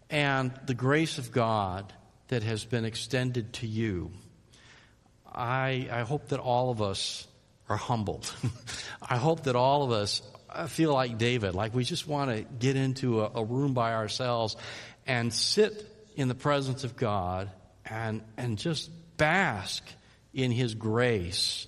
and 0.09 0.51
the 0.65 0.73
grace 0.73 1.17
of 1.17 1.31
God 1.31 1.91
that 2.27 2.43
has 2.43 2.65
been 2.65 2.85
extended 2.85 3.53
to 3.53 3.67
you, 3.67 4.11
I, 5.25 5.87
I 5.91 6.01
hope 6.01 6.29
that 6.29 6.39
all 6.39 6.69
of 6.69 6.81
us 6.81 7.27
are 7.67 7.77
humbled. 7.77 8.31
I 9.01 9.17
hope 9.17 9.43
that 9.43 9.55
all 9.55 9.83
of 9.83 9.91
us 9.91 10.21
feel 10.67 10.93
like 10.93 11.17
David, 11.17 11.55
like 11.55 11.73
we 11.73 11.83
just 11.83 12.07
want 12.07 12.31
to 12.31 12.41
get 12.41 12.75
into 12.75 13.21
a, 13.21 13.31
a 13.35 13.43
room 13.43 13.73
by 13.73 13.93
ourselves 13.93 14.57
and 15.05 15.33
sit 15.33 15.85
in 16.15 16.27
the 16.27 16.35
presence 16.35 16.83
of 16.83 16.95
God 16.95 17.49
and, 17.85 18.21
and 18.37 18.57
just 18.57 18.89
bask 19.17 19.83
in 20.33 20.51
His 20.51 20.75
grace 20.75 21.67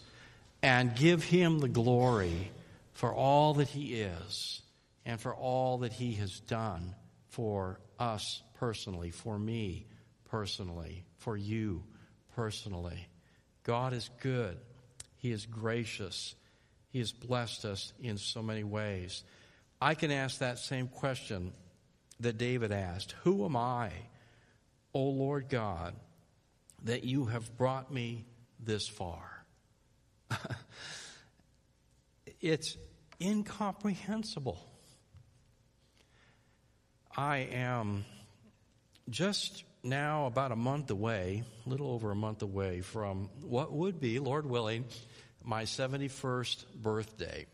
and 0.63 0.95
give 0.95 1.24
him 1.24 1.60
the 1.60 1.67
glory 1.67 2.52
for 2.93 3.13
all 3.13 3.56
that 3.56 3.67
he 3.67 3.95
is 4.02 4.62
and 5.06 5.19
for 5.19 5.34
all 5.34 5.80
that 5.80 5.93
he 5.93 6.13
has 6.13 6.39
done 6.41 6.95
for 7.30 7.80
us 8.00 8.43
personally, 8.56 9.10
for 9.10 9.38
me 9.38 9.88
personally, 10.30 11.06
for 11.17 11.36
you 11.36 11.84
personally. 12.36 13.08
God 13.63 13.93
is 13.93 14.10
good. 14.21 14.58
He 15.17 15.32
is 15.32 15.45
gracious. 15.45 16.36
He 16.89 17.00
has 17.00 17.12
blessed 17.12 17.65
us 17.65 17.93
in 18.02 18.17
so 18.17 18.41
many 18.41 18.63
ways. 18.63 19.24
I 19.80 19.95
can 19.95 20.12
ask 20.12 20.39
that 20.39 20.60
same 20.60 20.88
question 20.88 21.54
that 22.19 22.38
David 22.38 22.71
asked 22.71 23.15
Who 23.24 23.45
am 23.45 23.56
I, 23.56 23.91
O 24.93 25.04
Lord 25.04 25.50
God, 25.50 25.95
that 26.84 27.04
you 27.04 27.26
have 27.26 27.58
brought 27.58 27.91
me 27.91 28.26
this 28.60 28.88
far? 28.88 29.40
it's 32.41 32.78
incomprehensible. 33.20 34.60
I 37.15 37.50
am 37.52 38.06
just 39.10 39.63
now 39.84 40.28
about 40.28 40.52
a 40.52 40.56
month 40.56 40.91
away, 40.91 41.44
a 41.65 41.70
little 41.70 41.91
over 41.91 42.12
a 42.12 42.15
month 42.15 42.41
away 42.41 42.82
from 42.82 43.30
what 43.41 43.74
would 43.74 44.00
be, 44.00 44.20
Lord 44.20 44.46
willing, 44.46 44.86
my 45.44 45.63
71st 45.63 46.65
birthday. 46.76 47.48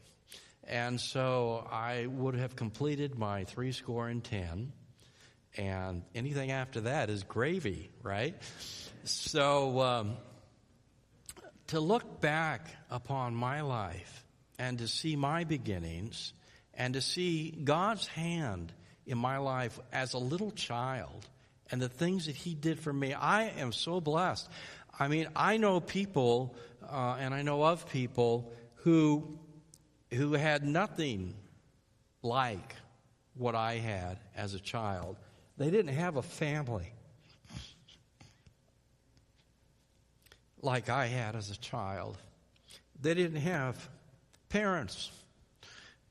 And 0.67 0.99
so 0.99 1.65
I 1.71 2.07
would 2.07 2.35
have 2.35 2.55
completed 2.55 3.17
my 3.17 3.45
three 3.45 3.71
score 3.71 4.09
and 4.09 4.21
ten, 4.21 4.73
and 5.55 6.03
anything 6.13 6.51
after 6.51 6.81
that 6.81 7.09
is 7.09 7.23
gravy, 7.23 7.89
right? 8.03 8.35
So 9.05 9.79
um, 9.79 10.17
to 11.67 11.79
look 11.79 12.21
back 12.21 12.67
upon 12.89 13.35
my 13.35 13.61
life 13.61 14.25
and 14.57 14.79
to 14.79 14.87
see 14.87 15.15
my 15.15 15.43
beginnings 15.43 16.33
and 16.73 16.93
to 16.93 17.01
see 17.01 17.51
God's 17.51 18.07
hand 18.07 18.71
in 19.05 19.17
my 19.17 19.37
life 19.37 19.79
as 19.91 20.13
a 20.13 20.17
little 20.17 20.51
child 20.51 21.27
and 21.71 21.81
the 21.81 21.89
things 21.89 22.27
that 22.27 22.35
He 22.35 22.53
did 22.53 22.79
for 22.79 22.93
me, 22.93 23.13
I 23.13 23.49
am 23.57 23.71
so 23.71 23.99
blessed. 23.99 24.49
I 24.99 25.07
mean, 25.07 25.27
I 25.35 25.57
know 25.57 25.79
people, 25.79 26.55
uh, 26.89 27.17
and 27.19 27.33
I 27.33 27.41
know 27.41 27.63
of 27.63 27.89
people 27.89 28.51
who 28.75 29.37
who 30.13 30.33
had 30.33 30.63
nothing 30.63 31.35
like 32.21 32.75
what 33.33 33.55
I 33.55 33.75
had 33.75 34.19
as 34.35 34.53
a 34.53 34.59
child. 34.59 35.17
They 35.57 35.69
didn't 35.69 35.93
have 35.93 36.15
a 36.15 36.21
family. 36.21 36.93
Like 40.61 40.89
I 40.89 41.07
had 41.07 41.35
as 41.35 41.49
a 41.49 41.57
child. 41.57 42.17
They 43.01 43.13
didn't 43.13 43.41
have 43.41 43.89
parents 44.49 45.11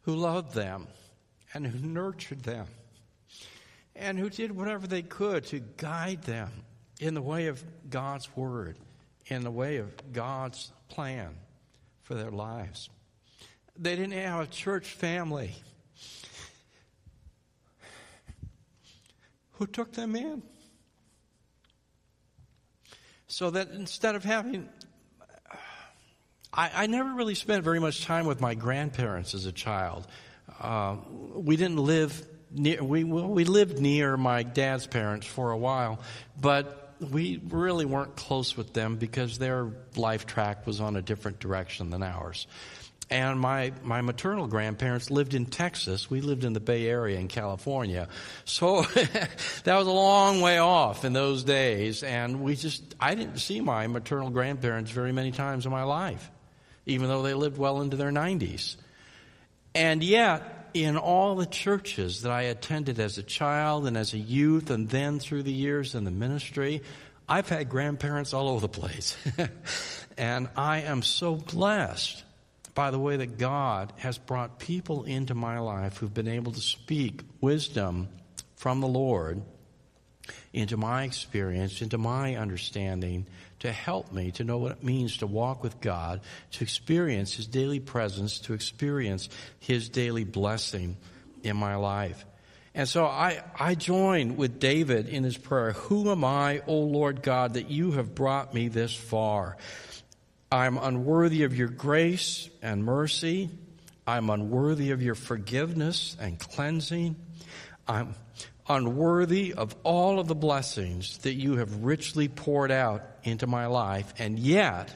who 0.03 0.15
loved 0.15 0.55
them 0.55 0.87
and 1.53 1.67
who 1.67 1.87
nurtured 1.87 2.43
them 2.43 2.67
and 3.95 4.19
who 4.19 4.31
did 4.31 4.55
whatever 4.55 4.87
they 4.87 5.03
could 5.03 5.45
to 5.47 5.61
guide 5.77 6.23
them 6.23 6.51
in 7.01 7.15
the 7.15 7.23
way 7.23 7.47
of 7.47 7.63
God's 7.91 8.35
Word, 8.37 8.77
in 9.27 9.43
the 9.43 9.51
way 9.51 9.79
of 9.79 9.93
God's 10.13 10.71
plan 10.89 11.35
for 12.03 12.15
their 12.15 12.31
lives. 12.31 12.89
They 13.79 13.97
didn't 13.97 14.13
have 14.13 14.41
a 14.41 14.47
church 14.47 14.87
family 14.87 15.55
who 19.53 19.67
took 19.67 19.93
them 19.93 20.15
in. 20.15 20.43
So 23.29 23.51
that 23.51 23.71
instead 23.71 24.15
of 24.15 24.25
having, 24.25 24.69
I, 26.53 26.71
I 26.75 26.87
never 26.87 27.12
really 27.12 27.35
spent 27.35 27.65
very 27.65 27.81
much 27.81 28.05
time 28.05 28.27
with 28.27 28.41
my 28.41 28.55
grandparents 28.55 29.35
as 29.35 29.47
a 29.47 29.53
child. 29.53 30.07
Uh, 30.61 30.97
we 31.35 31.57
didn't 31.57 31.79
live 31.79 32.27
near, 32.53 32.83
we, 32.83 33.05
well, 33.05 33.29
we 33.29 33.45
lived 33.45 33.81
near 33.81 34.17
my 34.17 34.43
dad's 34.43 34.87
parents 34.87 35.27
for 35.27 35.51
a 35.51 35.59
while, 35.59 35.99
but 36.41 36.86
we 37.01 37.41
really 37.49 37.85
weren't 37.85 38.17
close 38.17 38.57
with 38.57 38.73
them 38.73 38.97
because 38.97 39.39
their 39.39 39.71
life 39.97 40.27
track 40.27 40.67
was 40.67 40.81
on 40.81 40.97
a 40.97 41.03
different 41.03 41.39
direction 41.41 41.91
than 41.91 42.03
ours. 42.03 42.47
And 43.09 43.39
my, 43.39 43.73
my 43.85 44.01
maternal 44.01 44.49
grandparents 44.49 45.13
lived 45.13 45.35
in 45.35 45.47
Texas. 45.47 46.11
We 46.11 46.21
lived 46.21 46.43
in 46.43 46.55
the 46.55 46.61
Bay 46.61 46.89
Area 46.89 47.19
in 47.19 47.29
California. 47.29 48.09
So 48.45 48.83
that 49.65 49.77
was 49.77 49.87
a 49.87 49.93
long 49.93 50.41
way 50.41 50.59
off 50.59 51.05
in 51.05 51.13
those 51.13 51.45
days. 51.45 52.03
And 52.03 52.41
we 52.43 52.57
just, 52.57 52.83
I 52.99 53.15
didn't 53.15 53.39
see 53.39 53.61
my 53.61 53.87
maternal 53.87 54.31
grandparents 54.31 54.91
very 54.91 55.13
many 55.13 55.31
times 55.31 55.67
in 55.67 55.73
my 55.73 55.85
life, 55.85 56.31
even 56.85 57.07
though 57.09 57.23
they 57.23 57.35
lived 57.35 57.59
well 57.59 57.81
into 57.81 57.97
their 57.97 58.11
90s. 58.11 58.77
And 59.73 60.03
yet, 60.03 60.56
in 60.85 60.97
all 60.97 61.37
the 61.37 61.47
churches 61.47 62.23
that 62.23 62.33
I 62.33 62.43
attended 62.43 62.99
as 62.99 63.19
a 63.19 63.23
child 63.23 63.87
and 63.87 63.97
as 63.97 64.12
a 64.12 64.19
youth 64.19 64.71
and 64.71 64.89
then 64.89 65.19
through 65.19 65.45
the 65.45 65.53
years 65.53 65.95
in 65.95 66.05
the 66.05 66.11
ministry, 66.11 66.83
I've 67.29 67.49
had 67.49 67.69
grandparents 67.69 68.35
all 68.35 68.49
over 68.49 68.61
the 68.61 68.69
place. 68.69 69.17
and 70.19 70.49
I 70.57 70.83
am 70.83 71.03
so 71.03 71.37
blessed 71.37 72.23
by 72.75 72.91
the 72.91 72.99
way 72.99 73.17
that 73.17 73.39
God 73.39 73.93
has 73.97 74.19
brought 74.19 74.59
people 74.59 75.05
into 75.05 75.35
my 75.35 75.59
life 75.59 75.97
who've 75.97 76.12
been 76.12 76.29
able 76.29 76.53
to 76.53 76.61
speak 76.61 77.23
wisdom 77.41 78.09
from 78.57 78.81
the 78.81 78.87
Lord 78.87 79.43
into 80.53 80.77
my 80.77 81.05
experience, 81.05 81.83
into 81.83 81.99
my 81.99 82.37
understanding, 82.37 83.27
to 83.61 83.73
help 83.73 84.12
me 84.12 84.31
to 84.33 84.45
know 84.45 84.59
what 84.59 84.73
it 84.73 84.83
means 84.83 85.19
to 85.19 85.27
walk 85.27 85.62
with 85.62 85.81
God, 85.81 86.21
to 86.53 86.64
experience 86.64 87.35
His 87.35 87.47
daily 87.47 87.81
presence, 87.81 88.38
to 88.40 88.55
experience 88.55 89.29
His 89.59 89.88
daily 89.88 90.25
blessing 90.25 90.97
in 91.42 91.57
my 91.57 91.77
life. 91.77 92.25
And 92.75 92.87
so 92.87 93.07
I, 93.07 93.42
I 93.59 93.75
join 93.75 94.37
with 94.37 94.61
David 94.61 95.09
in 95.09 95.25
his 95.25 95.38
prayer, 95.38 95.73
Who 95.73 96.11
am 96.11 96.25
I, 96.25 96.61
O 96.66 96.75
Lord 96.75 97.23
God, 97.23 97.55
that 97.55 97.71
you 97.71 97.92
have 97.92 98.14
brought 98.14 98.53
me 98.53 98.69
this 98.69 98.95
far? 98.95 99.57
I'm 100.53 100.77
unworthy 100.77 101.45
of 101.45 101.57
your 101.57 101.69
grace 101.69 102.51
and 102.61 102.85
mercy. 102.85 103.49
I'm 104.07 104.29
unworthy 104.29 104.90
of 104.90 105.03
your 105.03 105.14
forgiveness 105.14 106.16
and 106.21 106.38
cleansing. 106.38 107.16
I'm 107.88 108.14
unworthy 108.69 109.55
of 109.55 109.75
all 109.83 110.19
of 110.19 110.27
the 110.27 110.35
blessings 110.35 111.19
that 111.19 111.35
you 111.35 111.57
have 111.57 111.85
richly 111.85 112.29
poured 112.29 112.71
out 112.71 113.03
into 113.23 113.47
my 113.47 113.67
life. 113.67 114.13
And 114.19 114.39
yet, 114.39 114.95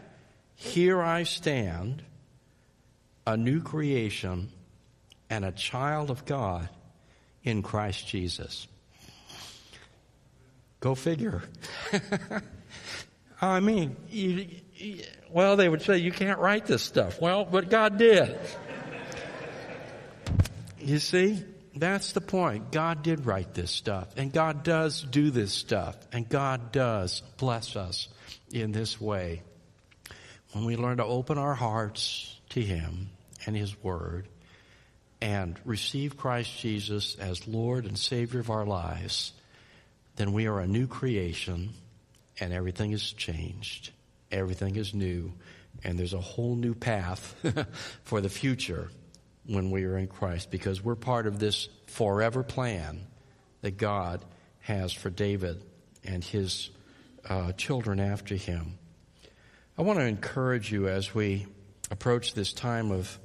here 0.56 1.00
I 1.00 1.22
stand 1.22 2.02
a 3.26 3.36
new 3.36 3.62
creation 3.62 4.50
and 5.28 5.44
a 5.44 5.52
child 5.52 6.10
of 6.10 6.24
God 6.24 6.68
in 7.44 7.62
Christ 7.62 8.06
Jesus. 8.06 8.66
Go 10.80 10.94
figure. 10.94 11.42
I 13.42 13.60
mean, 13.60 13.96
you, 14.10 14.46
you, 14.74 15.04
well, 15.30 15.56
they 15.56 15.68
would 15.68 15.82
say 15.82 15.98
you 15.98 16.12
can't 16.12 16.38
write 16.38 16.66
this 16.66 16.82
stuff. 16.82 17.20
Well, 17.20 17.44
but 17.44 17.70
God 17.70 17.98
did. 17.98 18.38
you 20.78 20.98
see, 20.98 21.42
that's 21.74 22.12
the 22.12 22.20
point. 22.20 22.72
God 22.72 23.02
did 23.02 23.26
write 23.26 23.54
this 23.54 23.70
stuff, 23.70 24.08
and 24.16 24.32
God 24.32 24.64
does 24.64 25.02
do 25.02 25.30
this 25.30 25.52
stuff, 25.52 25.96
and 26.12 26.28
God 26.28 26.72
does 26.72 27.22
bless 27.36 27.76
us 27.76 28.08
in 28.50 28.72
this 28.72 29.00
way. 29.00 29.42
When 30.52 30.64
we 30.64 30.76
learn 30.76 30.96
to 30.96 31.04
open 31.04 31.38
our 31.38 31.54
hearts 31.54 32.36
to 32.50 32.60
Him 32.60 33.10
and 33.46 33.56
His 33.56 33.80
Word 33.82 34.26
and 35.20 35.58
receive 35.64 36.16
Christ 36.16 36.58
Jesus 36.58 37.14
as 37.16 37.46
Lord 37.46 37.84
and 37.84 37.96
Savior 37.96 38.40
of 38.40 38.50
our 38.50 38.64
lives, 38.64 39.32
then 40.16 40.32
we 40.32 40.46
are 40.46 40.58
a 40.58 40.66
new 40.66 40.88
creation 40.88 41.70
and 42.40 42.52
everything 42.52 42.90
is 42.90 43.12
changed. 43.12 43.90
Everything 44.32 44.76
is 44.76 44.92
new 44.92 45.32
and 45.84 45.98
there's 45.98 46.14
a 46.14 46.20
whole 46.20 46.56
new 46.56 46.74
path 46.74 47.34
for 48.02 48.20
the 48.20 48.28
future 48.28 48.90
when 49.46 49.70
we 49.70 49.84
are 49.84 49.96
in 49.96 50.06
Christ 50.06 50.50
because 50.50 50.82
we're 50.82 50.94
part 50.94 51.26
of 51.26 51.38
this 51.38 51.68
forever 51.86 52.42
plan 52.42 53.06
that 53.62 53.76
God 53.76 54.24
has 54.60 54.92
for 54.92 55.10
David 55.10 55.62
and 56.04 56.22
his 56.22 56.70
uh, 57.28 57.52
children 57.52 58.00
after 58.00 58.34
him. 58.34 58.78
I 59.76 59.82
want 59.82 59.98
to 59.98 60.04
encourage 60.04 60.70
you 60.70 60.88
as 60.88 61.14
we 61.14 61.46
approach 61.90 62.34
this 62.34 62.52
time 62.52 62.90
of 62.90 63.18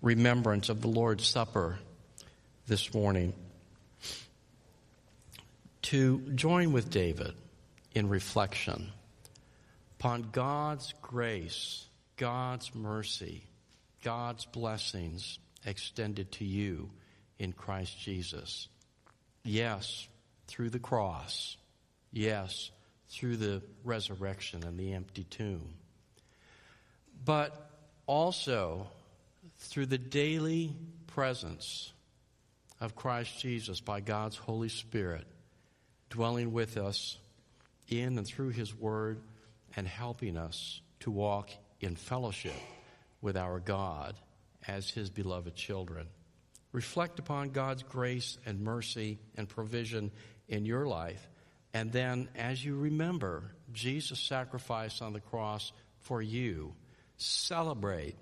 remembrance 0.00 0.68
of 0.68 0.80
the 0.80 0.88
Lord's 0.88 1.26
Supper 1.26 1.78
this 2.66 2.92
morning 2.92 3.32
to 5.82 6.20
join 6.34 6.72
with 6.72 6.90
David 6.90 7.34
in 7.94 8.08
reflection 8.08 8.90
upon 9.98 10.28
God's 10.32 10.94
grace, 11.02 11.86
God's 12.16 12.74
mercy, 12.74 13.44
God's 14.02 14.44
blessings 14.46 15.38
extended 15.64 16.32
to 16.32 16.44
you 16.44 16.90
in 17.38 17.52
Christ 17.52 17.98
Jesus. 17.98 18.68
Yes, 19.44 20.06
through 20.46 20.70
the 20.70 20.78
cross. 20.78 21.56
Yes, 22.12 22.70
through 23.08 23.36
the 23.36 23.62
resurrection 23.84 24.64
and 24.64 24.78
the 24.78 24.92
empty 24.92 25.24
tomb. 25.24 25.74
But 27.24 27.70
also 28.06 28.86
through 29.58 29.86
the 29.86 29.98
daily 29.98 30.74
presence 31.08 31.92
of 32.80 32.96
Christ 32.96 33.40
Jesus 33.40 33.80
by 33.80 34.00
God's 34.00 34.36
Holy 34.36 34.68
Spirit 34.68 35.26
dwelling 36.10 36.52
with 36.52 36.76
us 36.76 37.16
in 37.88 38.18
and 38.18 38.26
through 38.26 38.50
His 38.50 38.74
Word 38.74 39.20
and 39.76 39.86
helping 39.86 40.36
us 40.36 40.80
to 41.00 41.10
walk 41.10 41.50
in 41.80 41.96
fellowship 41.96 42.56
with 43.20 43.36
our 43.36 43.60
God 43.60 44.14
as 44.66 44.90
His 44.90 45.10
beloved 45.10 45.54
children. 45.54 46.06
Reflect 46.72 47.18
upon 47.18 47.50
God's 47.50 47.82
grace 47.82 48.38
and 48.46 48.60
mercy 48.60 49.18
and 49.36 49.48
provision 49.48 50.10
in 50.48 50.64
your 50.64 50.86
life. 50.86 51.28
And 51.74 51.92
then, 51.92 52.28
as 52.34 52.64
you 52.64 52.76
remember 52.76 53.44
Jesus' 53.72 54.20
sacrifice 54.20 55.00
on 55.02 55.12
the 55.12 55.20
cross 55.20 55.72
for 56.00 56.20
you, 56.20 56.74
celebrate 57.16 58.16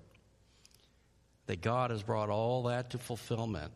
that 1.47 1.61
God 1.61 1.91
has 1.91 2.03
brought 2.03 2.29
all 2.29 2.63
that 2.63 2.91
to 2.91 2.97
fulfillment 2.97 3.71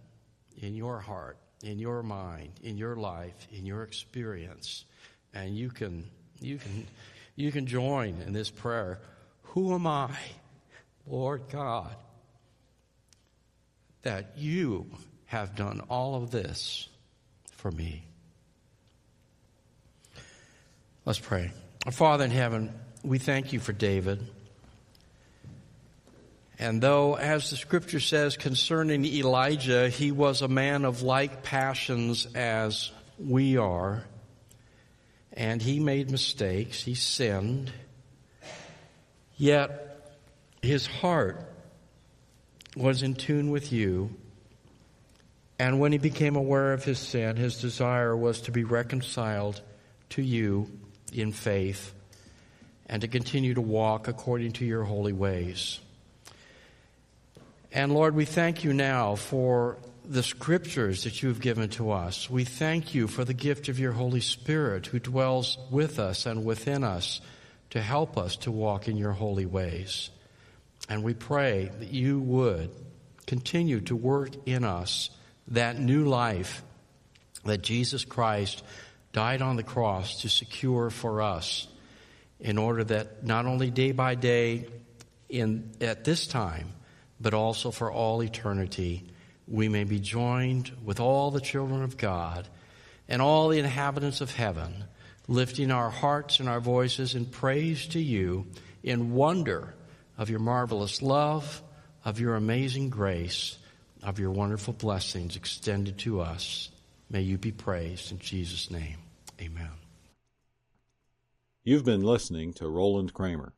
in 0.62 0.76
your 0.76 1.00
heart 1.00 1.38
in 1.66 1.80
your 1.80 2.04
mind, 2.04 2.52
in 2.62 2.78
your 2.78 2.96
life, 2.96 3.48
in 3.52 3.66
your 3.66 3.84
experience. 3.84 4.86
And 5.34 5.58
you 5.58 5.70
can, 5.70 6.06
you 6.40 6.58
can, 6.58 6.88
you 7.36 7.52
can 7.52 7.66
join 7.66 8.22
in 8.26 8.34
this 8.34 8.50
prayer. 8.50 9.00
Who 9.44 9.74
am 9.74 9.88
I, 9.88 10.16
Lord 11.08 11.44
God, 11.52 11.96
that 14.06 14.38
you 14.38 14.86
have 15.26 15.56
done 15.56 15.82
all 15.90 16.16
of 16.16 16.32
this 16.32 16.88
for 17.52 17.72
me? 17.72 18.04
Let's 21.06 21.20
pray. 21.20 21.52
Father 21.92 22.24
in 22.26 22.32
heaven, 22.32 22.74
we 23.04 23.20
thank 23.20 23.52
you 23.52 23.60
for 23.60 23.74
David. 23.74 24.26
And 26.58 26.82
though, 26.82 27.16
as 27.16 27.50
the 27.50 27.58
scripture 27.58 28.00
says 28.00 28.38
concerning 28.38 29.04
Elijah, 29.06 29.90
he 29.90 30.12
was 30.12 30.42
a 30.42 30.48
man 30.48 30.86
of 30.86 31.02
like 31.02 31.44
passions 31.44 32.28
as 32.34 32.92
we 33.20 33.58
are, 33.58 34.04
and 35.34 35.62
he 35.62 35.80
made 35.80 36.12
mistakes, 36.12 36.82
he 36.82 36.96
sinned, 36.96 37.74
yet 39.36 40.16
his 40.62 40.86
heart 40.88 41.55
was 42.76 43.04
in 43.04 43.16
tune 43.16 43.52
with 43.52 43.72
you. 43.72 44.10
And 45.58 45.80
when 45.80 45.92
he 45.92 45.98
became 45.98 46.36
aware 46.36 46.74
of 46.74 46.84
his 46.84 47.00
sin, 47.00 47.38
his 47.38 47.62
desire 47.62 48.16
was 48.16 48.42
to 48.42 48.52
be 48.52 48.64
reconciled 48.64 49.62
to 50.10 50.22
you 50.22 50.70
in 51.14 51.32
faith 51.32 51.94
and 52.88 53.02
to 53.02 53.08
continue 53.08 53.54
to 53.54 53.62
walk 53.62 54.08
according 54.08 54.52
to 54.54 54.66
your 54.66 54.84
holy 54.84 55.14
ways. 55.14 55.80
And 57.72 57.94
Lord, 57.94 58.16
we 58.16 58.26
thank 58.26 58.64
you 58.64 58.74
now 58.74 59.16
for 59.16 59.78
the 60.08 60.24
scriptures 60.24 61.04
that 61.04 61.22
you 61.22 61.30
have 61.30 61.42
given 61.42 61.70
to 61.70 61.92
us. 61.92 62.30
We 62.30 62.44
thank 62.44 62.94
you 62.94 63.08
for 63.08 63.26
the 63.26 63.34
gift 63.34 63.70
of 63.70 63.80
your 63.80 63.92
Holy 63.92 64.22
Spirit 64.22 64.88
who 64.88 65.00
dwells 65.00 65.58
with 65.72 66.00
us 66.00 66.26
and 66.26 66.46
within 66.46 66.84
us 66.84 67.22
to 67.72 67.82
help 67.82 68.18
us 68.18 68.36
to 68.38 68.52
walk 68.52 68.88
in 68.88 68.98
your 68.98 69.14
holy 69.14 69.46
ways. 69.46 70.10
And 70.90 71.04
we 71.04 71.14
pray 71.14 71.72
that 71.80 71.90
you 71.90 72.20
would 72.20 72.70
continue 73.26 73.82
to 73.82 73.96
work 73.96 74.32
in 74.46 74.64
us 74.64 75.10
that 75.50 75.80
new 75.80 76.06
life 76.06 76.64
that 77.44 77.62
Jesus 77.62 78.06
Christ 78.06 78.64
died 79.14 79.42
on 79.42 79.56
the 79.56 79.64
cross 79.64 80.22
to 80.22 80.30
secure 80.30 80.90
for 80.90 81.22
us 81.22 81.68
in 82.40 82.58
order 82.58 82.84
that 82.84 83.24
not 83.24 83.46
only 83.46 83.72
day 83.72 83.92
by 83.92 84.16
day 84.16 84.68
in 85.30 85.72
at 85.82 86.04
this 86.04 86.28
time 86.28 86.74
but 87.20 87.34
also 87.34 87.72
for 87.72 87.92
all 87.92 88.22
eternity, 88.22 89.06
we 89.48 89.70
may 89.70 89.84
be 89.84 90.00
joined 90.00 90.72
with 90.84 91.00
all 91.00 91.32
the 91.32 91.40
children 91.40 91.82
of 91.82 91.98
God 91.98 92.48
and 93.08 93.22
all 93.22 93.50
the 93.50 93.60
inhabitants 93.60 94.22
of 94.22 94.34
heaven, 94.34 94.84
lifting 95.28 95.72
our 95.72 95.90
hearts 95.90 96.40
and 96.40 96.50
our 96.50 96.60
voices 96.60 97.16
in 97.16 97.26
praise 97.26 97.88
to 97.88 98.00
you 98.00 98.48
in 98.84 99.14
wonder 99.14 99.74
of 100.18 100.30
your 100.30 100.40
marvelous 100.40 101.02
love, 101.02 101.62
of 102.04 102.20
your 102.20 102.36
amazing 102.36 102.90
grace, 102.90 103.58
of 104.04 104.20
your 104.20 104.32
wonderful 104.32 104.74
blessings 104.74 105.36
extended 105.36 105.98
to 106.00 106.22
us. 106.22 106.70
May 107.10 107.22
you 107.22 107.38
be 107.38 107.52
praised 107.52 108.12
in 108.12 108.20
Jesus' 108.20 108.72
name. 108.72 108.98
Amen. 109.42 109.72
You've 111.64 111.86
been 111.86 112.04
listening 112.04 112.54
to 112.54 112.68
Roland 112.68 113.14
Kramer. 113.14 113.54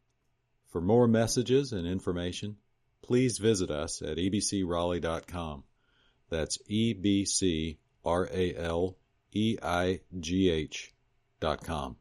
For 0.69 0.81
more 0.81 1.07
messages 1.07 1.71
and 1.71 1.87
information, 1.87 2.57
please 3.03 3.37
visit 3.37 3.69
us 3.69 4.01
at 4.01 4.17
ebcraleigh.com. 4.17 5.63
That's 6.29 6.57
E 6.67 6.93
B 6.93 7.25
C 7.25 7.79
R 8.03 8.27
A 8.31 8.55
L 8.55 8.97
E 9.31 9.57
I 9.61 10.01
G 10.19 10.49
H 10.49 10.93
dot 11.39 11.63
com. 11.63 11.97